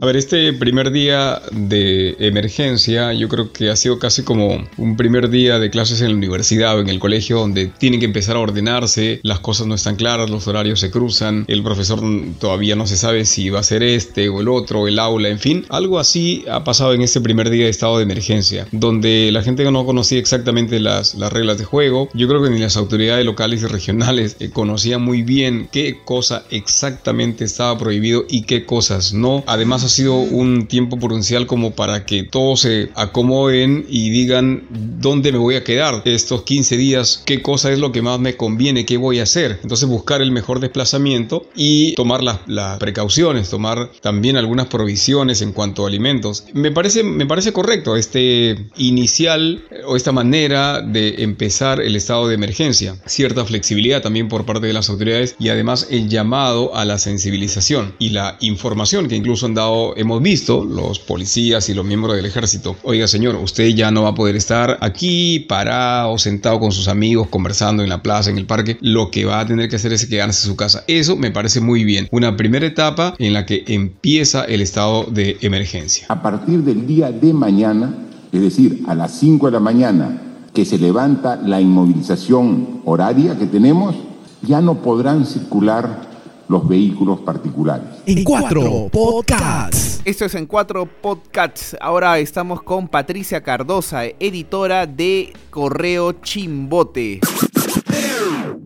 A 0.00 0.06
ver, 0.06 0.16
este 0.16 0.52
primer 0.52 0.90
día 0.90 1.40
de 1.52 2.16
emergencia 2.18 3.12
yo 3.12 3.28
creo 3.28 3.52
que 3.52 3.70
ha 3.70 3.76
sido 3.76 3.98
casi 3.98 4.22
como 4.22 4.66
un 4.76 4.96
primer 4.96 5.30
día 5.30 5.58
de 5.58 5.70
clases 5.70 6.00
en 6.00 6.08
la 6.08 6.14
universidad 6.14 6.76
o 6.76 6.80
en 6.80 6.88
el 6.88 6.98
colegio 6.98 7.38
donde 7.38 7.66
tienen 7.66 8.00
que 8.00 8.06
empezar 8.06 8.36
a 8.36 8.40
ordenarse, 8.40 9.20
las 9.22 9.40
cosas 9.40 9.66
no 9.66 9.74
están 9.74 9.96
claras, 9.96 10.30
los 10.30 10.48
horarios 10.48 10.80
se 10.80 10.90
cruzan, 10.90 11.44
el 11.48 11.62
profesor 11.62 12.00
todavía 12.38 12.76
no 12.76 12.86
se 12.86 12.96
sabe 12.96 13.24
si 13.24 13.50
va 13.50 13.60
a 13.60 13.62
ser 13.62 13.82
este 13.82 14.28
o 14.28 14.40
el 14.40 14.48
otro, 14.48 14.88
el 14.88 14.98
aula, 14.98 15.28
en 15.28 15.38
fin, 15.38 15.64
algo 15.68 15.98
así 15.98 16.44
ha 16.50 16.64
pasado 16.64 16.92
en 16.92 17.02
este 17.02 17.20
primer 17.20 17.48
día 17.48 17.64
de 17.64 17.70
estado 17.70 17.96
de 17.98 18.02
emergencia, 18.02 18.66
donde 18.72 19.30
la 19.32 19.42
gente 19.42 19.64
no 19.70 19.86
conocía 19.86 20.18
exactamente 20.18 20.80
las, 20.80 21.14
las 21.14 21.32
reglas 21.32 21.56
de 21.58 21.64
juego, 21.64 22.08
yo 22.14 22.28
creo 22.28 22.42
que 22.42 22.50
ni 22.50 22.58
las 22.58 22.76
autoridades 22.76 23.24
locales 23.24 23.62
y 23.62 23.66
regionales 23.66 24.36
eh, 24.40 24.50
conocían 24.50 25.02
muy 25.02 25.22
bien 25.22 25.68
qué 25.70 26.00
cosa 26.04 26.44
exactamente 26.50 27.44
estaba 27.44 27.78
prohibido 27.78 28.24
y 28.28 28.42
qué 28.42 28.66
cosas 28.66 29.14
no, 29.14 29.44
además 29.46 29.84
sido 29.94 30.16
un 30.16 30.66
tiempo 30.66 30.98
prudencial 30.98 31.46
como 31.46 31.72
para 31.72 32.04
que 32.06 32.24
todos 32.24 32.60
se 32.60 32.90
acomoden 32.94 33.86
y 33.88 34.10
digan 34.10 34.66
dónde 34.70 35.32
me 35.32 35.38
voy 35.38 35.56
a 35.56 35.64
quedar 35.64 36.02
estos 36.04 36.42
15 36.42 36.76
días, 36.76 37.22
qué 37.24 37.42
cosa 37.42 37.72
es 37.72 37.78
lo 37.78 37.92
que 37.92 38.02
más 38.02 38.18
me 38.20 38.36
conviene, 38.36 38.84
qué 38.84 38.96
voy 38.96 39.20
a 39.20 39.24
hacer. 39.24 39.60
Entonces 39.62 39.88
buscar 39.88 40.20
el 40.22 40.30
mejor 40.30 40.60
desplazamiento 40.60 41.46
y 41.54 41.94
tomar 41.94 42.22
las, 42.22 42.78
precauciones, 42.78 43.48
tomar 43.50 43.90
también 44.00 44.36
algunas 44.36 44.66
provisiones 44.66 45.42
en 45.42 45.52
cuanto 45.52 45.84
a 45.84 45.88
alimentos. 45.88 46.44
Me 46.52 46.70
parece, 46.70 47.02
me 47.02 47.26
parece 47.26 47.52
correcto 47.52 47.96
este 47.96 48.68
inicial 48.76 49.64
o 49.86 49.96
esta 49.96 50.12
manera 50.12 50.80
de 50.80 51.22
empezar 51.22 51.80
el 51.80 51.96
estado 51.96 52.28
de 52.28 52.34
emergencia. 52.34 52.96
Cierta 53.06 53.44
flexibilidad 53.44 54.02
también 54.02 54.28
por 54.28 54.44
parte 54.44 54.66
de 54.66 54.72
las 54.72 54.88
autoridades 54.90 55.36
y 55.38 55.48
además 55.48 55.88
el 55.90 56.08
llamado 56.08 56.74
a 56.74 56.84
la 56.84 56.98
sensibilización 56.98 57.94
y 57.98 58.10
la 58.10 58.36
información 58.40 59.08
que 59.08 59.16
incluso 59.16 59.46
han 59.46 59.54
dado 59.54 59.73
hemos 59.96 60.22
visto, 60.22 60.64
los 60.64 60.98
policías 60.98 61.68
y 61.68 61.74
los 61.74 61.84
miembros 61.84 62.16
del 62.16 62.26
ejército, 62.26 62.76
oiga 62.82 63.06
señor, 63.06 63.36
usted 63.36 63.68
ya 63.68 63.90
no 63.90 64.02
va 64.02 64.10
a 64.10 64.14
poder 64.14 64.36
estar 64.36 64.78
aquí 64.80 65.40
parado, 65.40 66.18
sentado 66.18 66.60
con 66.60 66.72
sus 66.72 66.88
amigos, 66.88 67.28
conversando 67.28 67.82
en 67.82 67.88
la 67.88 68.02
plaza, 68.02 68.30
en 68.30 68.38
el 68.38 68.46
parque, 68.46 68.78
lo 68.80 69.10
que 69.10 69.24
va 69.24 69.40
a 69.40 69.46
tener 69.46 69.68
que 69.68 69.76
hacer 69.76 69.92
es 69.92 70.06
quedarse 70.06 70.46
en 70.46 70.50
su 70.52 70.56
casa. 70.56 70.84
Eso 70.86 71.16
me 71.16 71.30
parece 71.30 71.60
muy 71.60 71.84
bien. 71.84 72.08
Una 72.10 72.36
primera 72.36 72.66
etapa 72.66 73.14
en 73.18 73.32
la 73.32 73.46
que 73.46 73.64
empieza 73.66 74.44
el 74.44 74.60
estado 74.60 75.04
de 75.04 75.36
emergencia. 75.40 76.06
A 76.08 76.22
partir 76.22 76.62
del 76.62 76.86
día 76.86 77.10
de 77.10 77.32
mañana, 77.32 77.94
es 78.32 78.40
decir, 78.40 78.82
a 78.86 78.94
las 78.94 79.12
5 79.18 79.46
de 79.46 79.52
la 79.52 79.60
mañana, 79.60 80.20
que 80.52 80.64
se 80.64 80.78
levanta 80.78 81.36
la 81.36 81.60
inmovilización 81.60 82.80
horaria 82.84 83.36
que 83.38 83.46
tenemos, 83.46 83.96
ya 84.42 84.60
no 84.60 84.82
podrán 84.82 85.26
circular 85.26 86.13
los 86.48 86.66
vehículos 86.68 87.20
particulares. 87.20 87.86
En 88.06 88.24
cuatro 88.24 88.88
podcasts. 88.90 90.00
Esto 90.04 90.24
es 90.24 90.34
en 90.34 90.46
cuatro 90.46 90.86
podcasts. 90.86 91.76
Ahora 91.80 92.18
estamos 92.18 92.62
con 92.62 92.88
Patricia 92.88 93.42
Cardosa, 93.42 94.04
editora 94.04 94.86
de 94.86 95.32
Correo 95.50 96.12
Chimbote. 96.12 97.20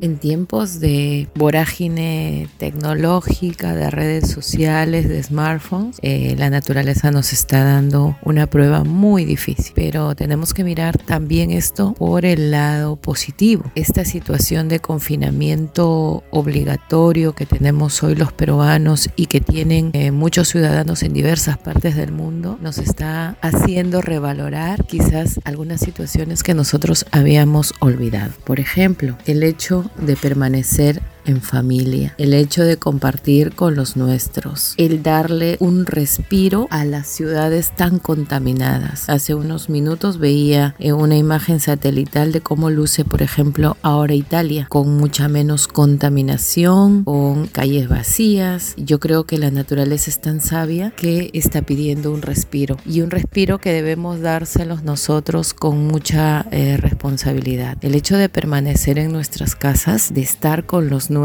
En 0.00 0.18
tiempos 0.18 0.78
de 0.78 1.28
vorágine 1.34 2.48
tecnológica, 2.58 3.74
de 3.74 3.90
redes 3.90 4.30
sociales, 4.30 5.08
de 5.08 5.20
smartphones, 5.22 5.98
eh, 6.02 6.36
la 6.38 6.50
naturaleza 6.50 7.10
nos 7.10 7.32
está 7.32 7.64
dando 7.64 8.16
una 8.22 8.46
prueba 8.46 8.84
muy 8.84 9.24
difícil. 9.24 9.72
Pero 9.74 10.14
tenemos 10.14 10.54
que 10.54 10.62
mirar 10.62 10.98
también 10.98 11.50
esto 11.50 11.94
por 11.94 12.24
el 12.24 12.52
lado 12.52 12.94
positivo. 12.94 13.64
Esta 13.74 14.04
situación 14.04 14.68
de 14.68 14.78
confinamiento 14.78 16.22
obligatorio 16.30 17.34
que 17.34 17.46
tenemos 17.46 18.00
hoy 18.04 18.14
los 18.14 18.32
peruanos 18.32 19.10
y 19.16 19.26
que 19.26 19.40
tienen 19.40 19.90
eh, 19.94 20.12
muchos 20.12 20.48
ciudadanos 20.48 21.02
en 21.02 21.12
diversas 21.12 21.58
partes 21.58 21.96
del 21.96 22.12
mundo 22.12 22.56
nos 22.62 22.78
está 22.78 23.36
haciendo 23.40 24.00
revalorar 24.00 24.86
quizás 24.86 25.40
algunas 25.44 25.80
situaciones 25.80 26.44
que 26.44 26.54
nosotros 26.54 27.04
habíamos 27.10 27.74
olvidado. 27.80 28.32
Por 28.44 28.60
ejemplo, 28.60 29.18
el 29.26 29.42
hecho 29.42 29.87
de 29.96 30.16
permanecer 30.16 31.02
en 31.28 31.42
familia, 31.42 32.14
el 32.18 32.32
hecho 32.32 32.64
de 32.64 32.78
compartir 32.78 33.54
con 33.54 33.76
los 33.76 33.96
nuestros, 33.96 34.74
el 34.78 35.02
darle 35.02 35.56
un 35.60 35.84
respiro 35.84 36.66
a 36.70 36.84
las 36.84 37.06
ciudades 37.06 37.72
tan 37.76 37.98
contaminadas. 37.98 39.08
Hace 39.10 39.34
unos 39.34 39.68
minutos 39.68 40.18
veía 40.18 40.74
una 40.80 41.16
imagen 41.16 41.60
satelital 41.60 42.32
de 42.32 42.40
cómo 42.40 42.70
luce, 42.70 43.04
por 43.04 43.22
ejemplo, 43.22 43.76
ahora 43.82 44.14
Italia, 44.14 44.66
con 44.70 44.96
mucha 44.96 45.28
menos 45.28 45.68
contaminación, 45.68 47.04
con 47.04 47.46
calles 47.46 47.88
vacías. 47.88 48.74
Yo 48.78 48.98
creo 48.98 49.24
que 49.24 49.38
la 49.38 49.50
naturaleza 49.50 50.10
es 50.10 50.20
tan 50.20 50.40
sabia 50.40 50.92
que 50.96 51.30
está 51.34 51.62
pidiendo 51.62 52.10
un 52.10 52.22
respiro 52.22 52.78
y 52.86 53.02
un 53.02 53.10
respiro 53.10 53.58
que 53.58 53.72
debemos 53.72 54.20
dárselos 54.20 54.82
nosotros 54.82 55.52
con 55.52 55.86
mucha 55.86 56.46
eh, 56.50 56.78
responsabilidad. 56.78 57.76
El 57.82 57.94
hecho 57.94 58.16
de 58.16 58.30
permanecer 58.30 58.98
en 58.98 59.12
nuestras 59.12 59.54
casas, 59.54 60.14
de 60.14 60.22
estar 60.22 60.64
con 60.64 60.88
los 60.88 61.10
nuestros, 61.10 61.17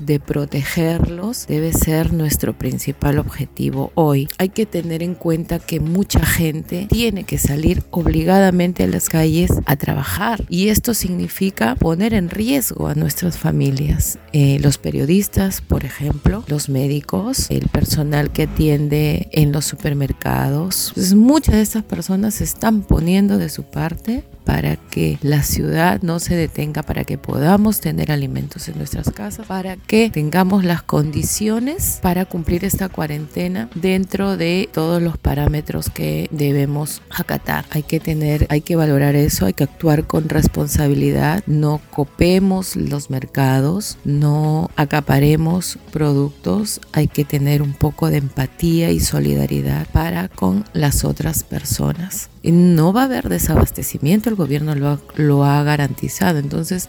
de 0.00 0.20
protegerlos, 0.20 1.46
debe 1.46 1.72
ser 1.72 2.12
nuestro 2.12 2.56
principal 2.56 3.18
objetivo 3.18 3.90
hoy. 3.94 4.28
Hay 4.38 4.50
que 4.50 4.66
tener 4.66 5.02
en 5.02 5.14
cuenta 5.14 5.58
que 5.58 5.80
mucha 5.80 6.24
gente 6.24 6.86
tiene 6.90 7.24
que 7.24 7.38
salir 7.38 7.82
obligadamente 7.90 8.84
a 8.84 8.86
las 8.86 9.08
calles 9.08 9.50
a 9.66 9.76
trabajar 9.76 10.44
y 10.48 10.68
esto 10.68 10.94
significa 10.94 11.74
poner 11.74 12.14
en 12.14 12.30
riesgo 12.30 12.88
a 12.88 12.94
nuestras 12.94 13.38
familias. 13.38 14.18
Eh, 14.32 14.58
los 14.60 14.78
periodistas, 14.78 15.60
por 15.60 15.84
ejemplo, 15.84 16.44
los 16.46 16.68
médicos, 16.68 17.46
el 17.50 17.68
personal 17.68 18.30
que 18.30 18.44
atiende 18.44 19.28
en 19.32 19.52
los 19.52 19.64
supermercados. 19.64 20.92
Pues 20.94 21.14
muchas 21.14 21.56
de 21.56 21.62
estas 21.62 21.82
personas 21.82 22.34
se 22.34 22.44
están 22.44 22.82
poniendo 22.82 23.38
de 23.38 23.48
su 23.48 23.64
parte 23.64 24.24
para 24.46 24.76
que 24.76 25.18
la 25.20 25.42
ciudad 25.42 26.00
no 26.02 26.20
se 26.20 26.36
detenga, 26.36 26.84
para 26.84 27.04
que 27.04 27.18
podamos 27.18 27.80
tener 27.80 28.12
alimentos 28.12 28.68
en 28.68 28.78
nuestras 28.78 29.10
casas, 29.10 29.46
para 29.46 29.76
que 29.76 30.08
tengamos 30.08 30.64
las 30.64 30.82
condiciones 30.82 31.98
para 32.00 32.24
cumplir 32.24 32.64
esta 32.64 32.88
cuarentena 32.88 33.68
dentro 33.74 34.36
de 34.36 34.70
todos 34.72 35.02
los 35.02 35.18
parámetros 35.18 35.90
que 35.90 36.28
debemos 36.30 37.02
acatar. 37.10 37.64
Hay 37.70 37.82
que 37.82 37.98
tener, 37.98 38.46
hay 38.48 38.60
que 38.60 38.76
valorar 38.76 39.16
eso, 39.16 39.46
hay 39.46 39.52
que 39.52 39.64
actuar 39.64 40.06
con 40.06 40.28
responsabilidad, 40.28 41.42
no 41.46 41.80
copemos 41.90 42.76
los 42.76 43.10
mercados, 43.10 43.98
no 44.04 44.70
acaparemos 44.76 45.78
productos, 45.92 46.80
hay 46.92 47.08
que 47.08 47.24
tener 47.24 47.62
un 47.62 47.72
poco 47.72 48.10
de 48.10 48.18
empatía 48.18 48.92
y 48.92 49.00
solidaridad 49.00 49.88
para 49.92 50.28
con 50.28 50.64
las 50.72 51.04
otras 51.04 51.42
personas. 51.42 52.30
No 52.46 52.92
va 52.92 53.02
a 53.02 53.04
haber 53.06 53.28
desabastecimiento, 53.28 54.28
el 54.28 54.36
gobierno 54.36 54.74
lo 54.74 54.88
ha, 54.88 55.00
lo 55.16 55.44
ha 55.44 55.62
garantizado. 55.62 56.38
Entonces, 56.38 56.88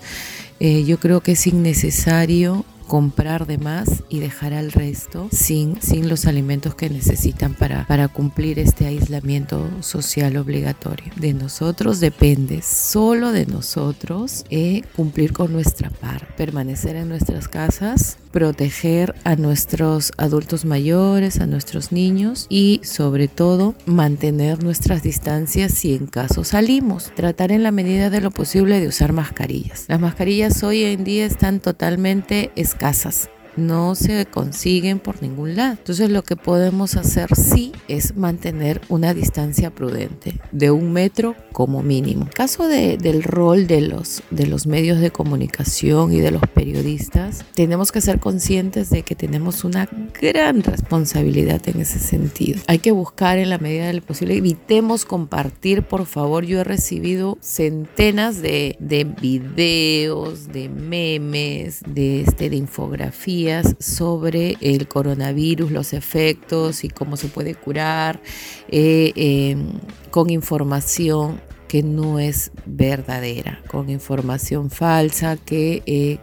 eh, 0.60 0.84
yo 0.86 1.00
creo 1.00 1.22
que 1.22 1.34
es 1.34 1.48
innecesario 1.48 2.65
comprar 2.88 3.46
de 3.46 3.58
más 3.58 4.04
y 4.10 4.20
dejar 4.20 4.54
al 4.54 4.72
resto 4.72 5.28
sin, 5.32 5.80
sin 5.82 6.10
los 6.10 6.26
alimentos 6.26 6.74
que 6.74 6.89
necesitan 6.89 7.54
para, 7.54 7.86
para 7.86 8.08
cumplir 8.08 8.60
este 8.60 8.86
aislamiento 8.86 9.70
social 9.82 10.38
obligatorio. 10.38 11.12
De 11.17 11.34
nosotros 11.34 12.00
depende, 12.00 12.62
solo 12.62 13.32
de 13.32 13.46
nosotros, 13.46 14.46
eh, 14.50 14.84
cumplir 14.96 15.34
con 15.34 15.52
nuestra 15.52 15.89
par, 15.89 16.36
permanecer 16.36 16.96
en 16.96 17.10
nuestras 17.10 17.48
casas, 17.48 18.17
proteger 18.38 19.15
a 19.23 19.36
nuestros 19.36 20.13
adultos 20.15 20.63
mayores, 20.63 21.39
a 21.39 21.47
nuestros 21.47 21.91
niños 21.91 22.45
y 22.50 22.82
sobre 22.84 23.28
todo 23.28 23.73
mantener 23.88 24.63
nuestras 24.63 25.02
distancias 25.02 25.71
si 25.71 25.95
en 25.95 26.06
caso 26.06 26.43
salimos. 26.43 27.12
Tratar 27.15 27.52
en 27.52 27.63
la 27.63 27.71
medida 27.71 28.12
de 28.12 28.21
lo 28.21 28.30
posible 28.30 28.80
de 28.80 28.89
usar 28.89 29.12
mascarillas. 29.12 29.86
Las 29.88 30.00
mascarillas 30.00 30.62
hoy 30.62 30.84
en 30.84 31.04
día 31.04 31.26
están 31.26 31.60
totalmente 31.60 32.52
escasas 32.56 33.32
no 33.58 33.96
se 33.96 34.26
consiguen 34.26 35.00
por 35.00 35.22
ningún 35.22 35.56
lado. 35.56 35.72
Entonces 35.72 36.10
lo 36.10 36.24
que 36.24 36.36
podemos 36.36 36.96
hacer 36.96 37.36
sí 37.36 37.74
es 37.88 38.15
mantener 38.15 38.82
una 38.89 39.13
distancia 39.13 39.72
prudente 39.72 40.39
de 40.52 40.72
un 40.72 40.93
metro 40.93 41.36
como 41.52 41.82
mínimo. 41.82 42.24
En 42.24 42.30
caso 42.30 42.67
de, 42.67 42.98
del 42.98 43.24
rol 43.24 43.67
de 43.67 43.82
los, 43.82 44.24
de 44.30 44.48
los 44.48 44.67
medios 44.67 45.00
de 45.00 45.12
comunicación 45.12 46.13
y 46.13 46.20
de 46.20 46.32
los 46.32 46.43
periodistas, 46.54 47.43
tenemos 47.54 47.91
que 47.91 48.02
ser 48.02 48.20
conscientes 48.20 48.89
de 48.89 49.04
que 49.04 49.15
tenemos 49.15 49.63
una 49.63 49.89
gran 50.22 50.62
responsabilidad 50.62 51.62
en 51.67 51.82
ese 51.82 52.00
sentido. 52.00 52.60
Hay 52.67 52.80
que 52.80 52.91
buscar 52.91 53.38
en 53.38 53.50
la 53.50 53.58
medida 53.58 53.88
de 53.88 53.93
lo 53.93 54.02
posible, 54.02 54.38
evitemos 54.38 55.06
compartir, 55.06 55.84
por 55.84 56.06
favor. 56.06 56.46
Yo 56.46 56.60
he 56.60 56.63
recibido 56.63 57.38
centenas 57.41 58.41
de, 58.41 58.76
de 58.80 59.04
videos, 59.04 60.48
de 60.50 60.70
memes, 60.70 61.82
de, 61.88 62.22
este, 62.22 62.50
de 62.50 62.56
infografías 62.56 63.46
sobre 63.79 64.57
el 64.62 64.88
coronavirus, 64.88 65.71
los 65.71 65.93
efectos 65.93 66.83
y 66.83 66.89
cómo 66.89 67.17
se 67.17 67.27
puede 67.27 67.55
curar, 67.55 68.21
eh, 68.69 69.12
em, 69.15 69.69
con 70.12 70.29
información 70.29 71.41
que 71.67 71.83
no 71.83 72.19
es 72.19 72.51
verdadera, 72.65 73.62
con 73.67 73.89
información 73.89 74.69
falsa 74.69 75.38
que 75.38 75.83
eh, 75.86 76.17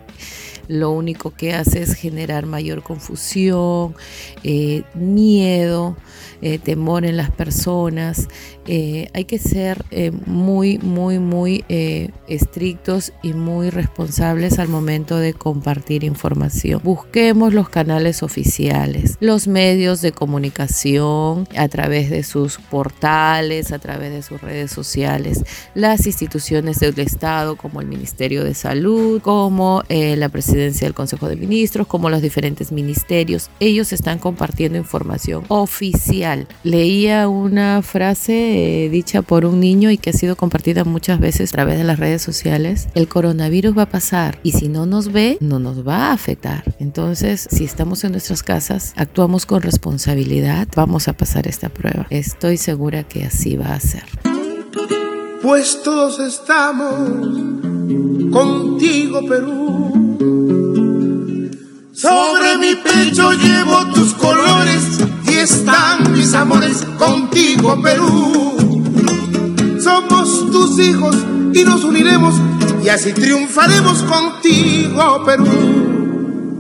lo 0.69 0.91
único 0.91 1.31
que 1.31 1.55
hace 1.55 1.83
es 1.83 1.95
generar 1.95 2.47
mayor 2.47 2.83
confusión, 2.83 3.95
eh, 4.43 4.83
miedo, 4.95 5.97
temor 6.63 7.07
en 7.07 7.17
las 7.17 7.31
personas 7.31 8.29
eh, 8.67 9.09
hay 9.13 9.27
que 9.27 9.39
ser 9.39 9.85
eh, 9.91 10.11
muy, 10.11 10.79
muy, 10.79 11.19
muy 11.19 11.65
eh, 11.69 12.11
estrictos 12.29 13.13
y 13.23 13.35
muy 13.35 13.69
responsables 13.69 14.59
al 14.59 14.69
momento 14.69 15.19
de 15.19 15.35
compartir 15.35 16.03
información. 16.03 16.81
Busquemos 16.83 17.53
los 17.53 17.69
canales 17.69 18.23
oficiales, 18.23 19.19
los 19.21 19.49
medios 19.49 20.01
de 20.01 20.13
comunicación 20.13 21.47
a 21.57 21.69
través 21.69 22.09
de 22.09 22.23
sus 22.23 22.57
portales, 22.57 23.71
a 23.73 23.79
través 23.79 24.13
de 24.13 24.23
sus 24.23 24.41
redes 24.41 24.71
sociales, 24.71 25.45
las 25.75 26.07
instituciones 26.07 26.81
del 26.81 26.99
Estado 26.99 27.57
como 27.57 27.83
el 27.83 27.87
Ministerio 27.87 28.45
de 28.45 28.55
Salud, 28.55 29.21
como 29.21 29.83
la 29.89 30.29
Presidencia 30.29 30.54
del 30.57 30.95
Consejo 30.95 31.29
de 31.29 31.37
Ministros, 31.37 31.87
como 31.87 32.11
los 32.11 32.23
diferentes 32.23 32.73
ministerios. 32.73 33.51
Ellos 33.61 33.93
están 33.93 34.19
compartiendo 34.19 34.79
información 34.79 35.45
oficial. 35.49 36.47
Leía 36.63 37.29
una 37.29 37.83
frase 37.83 38.85
eh, 38.85 38.89
dicha 38.89 39.23
por 39.23 39.45
un 39.45 39.61
niño 39.61 39.91
y 39.91 39.99
que 39.99 40.11
ha 40.11 40.13
sido 40.13 40.37
compartida 40.37 40.85
muchas 40.85 41.21
veces 41.21 41.51
a 41.51 41.53
través 41.53 41.79
de 41.79 41.85
las 41.85 41.99
redes 41.99 42.23
sociales, 42.23 42.89
el 42.95 43.09
coronavirus 43.09 43.77
va 43.77 43.83
a 43.83 43.89
pasar 43.89 44.39
y 44.43 44.53
si 44.53 44.69
no 44.69 44.87
nos 44.87 45.13
ve, 45.13 45.39
no 45.41 45.59
nos 45.59 45.87
va 45.87 46.09
a 46.09 46.13
afectar. 46.13 46.65
Entonces, 46.79 47.49
si 47.51 47.65
estamos 47.65 48.05
en 48.05 48.13
nuestras 48.13 48.43
casas, 48.43 48.93
actuamos 48.97 49.47
con 49.47 49.63
responsabilidad, 49.63 50.69
vamos 50.75 51.09
a 51.09 51.13
pasar 51.15 51.47
esta 51.47 51.69
prueba. 51.69 52.07
Estoy 52.11 52.57
segura 52.57 53.05
que 53.05 53.25
así 53.25 53.57
va 53.57 53.75
a 53.75 53.81
ser. 53.81 54.05
Pues 55.43 55.83
todos 55.83 56.19
estamos 56.21 56.95
contigo, 58.33 59.21
Perú. 59.29 60.04
Sobre 62.05 62.59
mi 62.59 62.75
pecho 62.75 63.33
llevo 63.33 63.87
tus 63.95 64.13
colores 64.13 64.99
y 65.27 65.37
están 65.37 66.13
mis 66.13 66.35
amores 66.35 66.85
contigo, 66.99 67.81
Perú. 67.81 68.59
Somos 69.83 70.51
tus 70.53 70.79
hijos 70.81 71.17
y 71.55 71.65
nos 71.65 71.83
uniremos 71.83 72.35
y 72.85 72.91
así 72.91 73.15
triunfaremos 73.15 74.03
contigo, 74.03 75.25
Perú. 75.25 75.84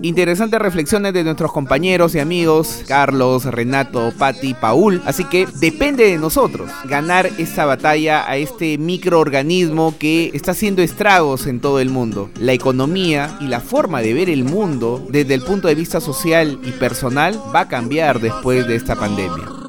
Interesantes 0.04 0.60
reflexiones 0.60 1.14
de 1.14 1.24
nuestros 1.24 1.50
compañeros 1.50 2.14
y 2.14 2.18
amigos 2.18 2.82
Carlos, 2.86 3.46
Renato, 3.46 4.12
Patti, 4.18 4.52
Paul. 4.52 5.00
Así 5.06 5.24
que 5.24 5.48
depende 5.54 6.04
de 6.04 6.18
nosotros 6.18 6.70
ganar 6.84 7.24
esta 7.38 7.64
batalla 7.64 8.28
a 8.28 8.36
este 8.36 8.76
microorganismo 8.76 9.94
que 9.98 10.30
está 10.34 10.50
haciendo 10.50 10.82
estragos 10.82 11.46
en 11.46 11.58
todo 11.58 11.80
el 11.80 11.88
mundo. 11.88 12.28
La 12.38 12.52
economía 12.52 13.34
y 13.40 13.46
la 13.46 13.60
forma 13.60 14.02
de 14.02 14.12
ver 14.12 14.28
el 14.28 14.44
mundo 14.44 15.02
desde 15.08 15.32
el 15.32 15.40
punto 15.40 15.68
de 15.68 15.74
vista 15.74 16.02
social 16.02 16.60
y 16.62 16.72
personal 16.72 17.40
va 17.54 17.60
a 17.60 17.68
cambiar 17.68 18.20
después 18.20 18.68
de 18.68 18.76
esta 18.76 18.96
pandemia. 18.96 19.64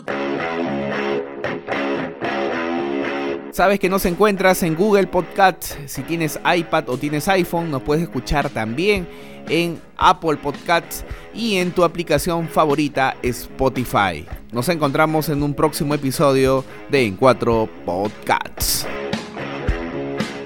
Sabes 3.56 3.80
que 3.80 3.88
nos 3.88 4.04
encuentras 4.04 4.64
en 4.64 4.76
Google 4.76 5.08
Podcast. 5.08 5.76
Si 5.86 6.02
tienes 6.02 6.38
iPad 6.58 6.90
o 6.90 6.98
tienes 6.98 7.30
iPhone, 7.30 7.72
nos 7.72 7.84
puedes 7.84 8.04
escuchar 8.04 8.50
también 8.50 9.08
en 9.50 9.80
Apple 9.98 10.38
Podcasts 10.38 11.04
y 11.34 11.56
en 11.56 11.72
tu 11.72 11.84
aplicación 11.84 12.48
favorita 12.48 13.16
Spotify. 13.22 14.26
Nos 14.52 14.70
encontramos 14.70 15.30
en 15.30 15.44
un 15.44 15.54
próximo 15.54 15.94
episodio 15.94 16.64
de 16.90 17.06
En 17.06 17.16
Cuatro 17.16 17.70
Podcasts. 17.86 18.86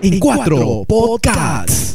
En 0.01 0.19
Cuatro 0.19 0.83
Podcasts. 0.87 1.89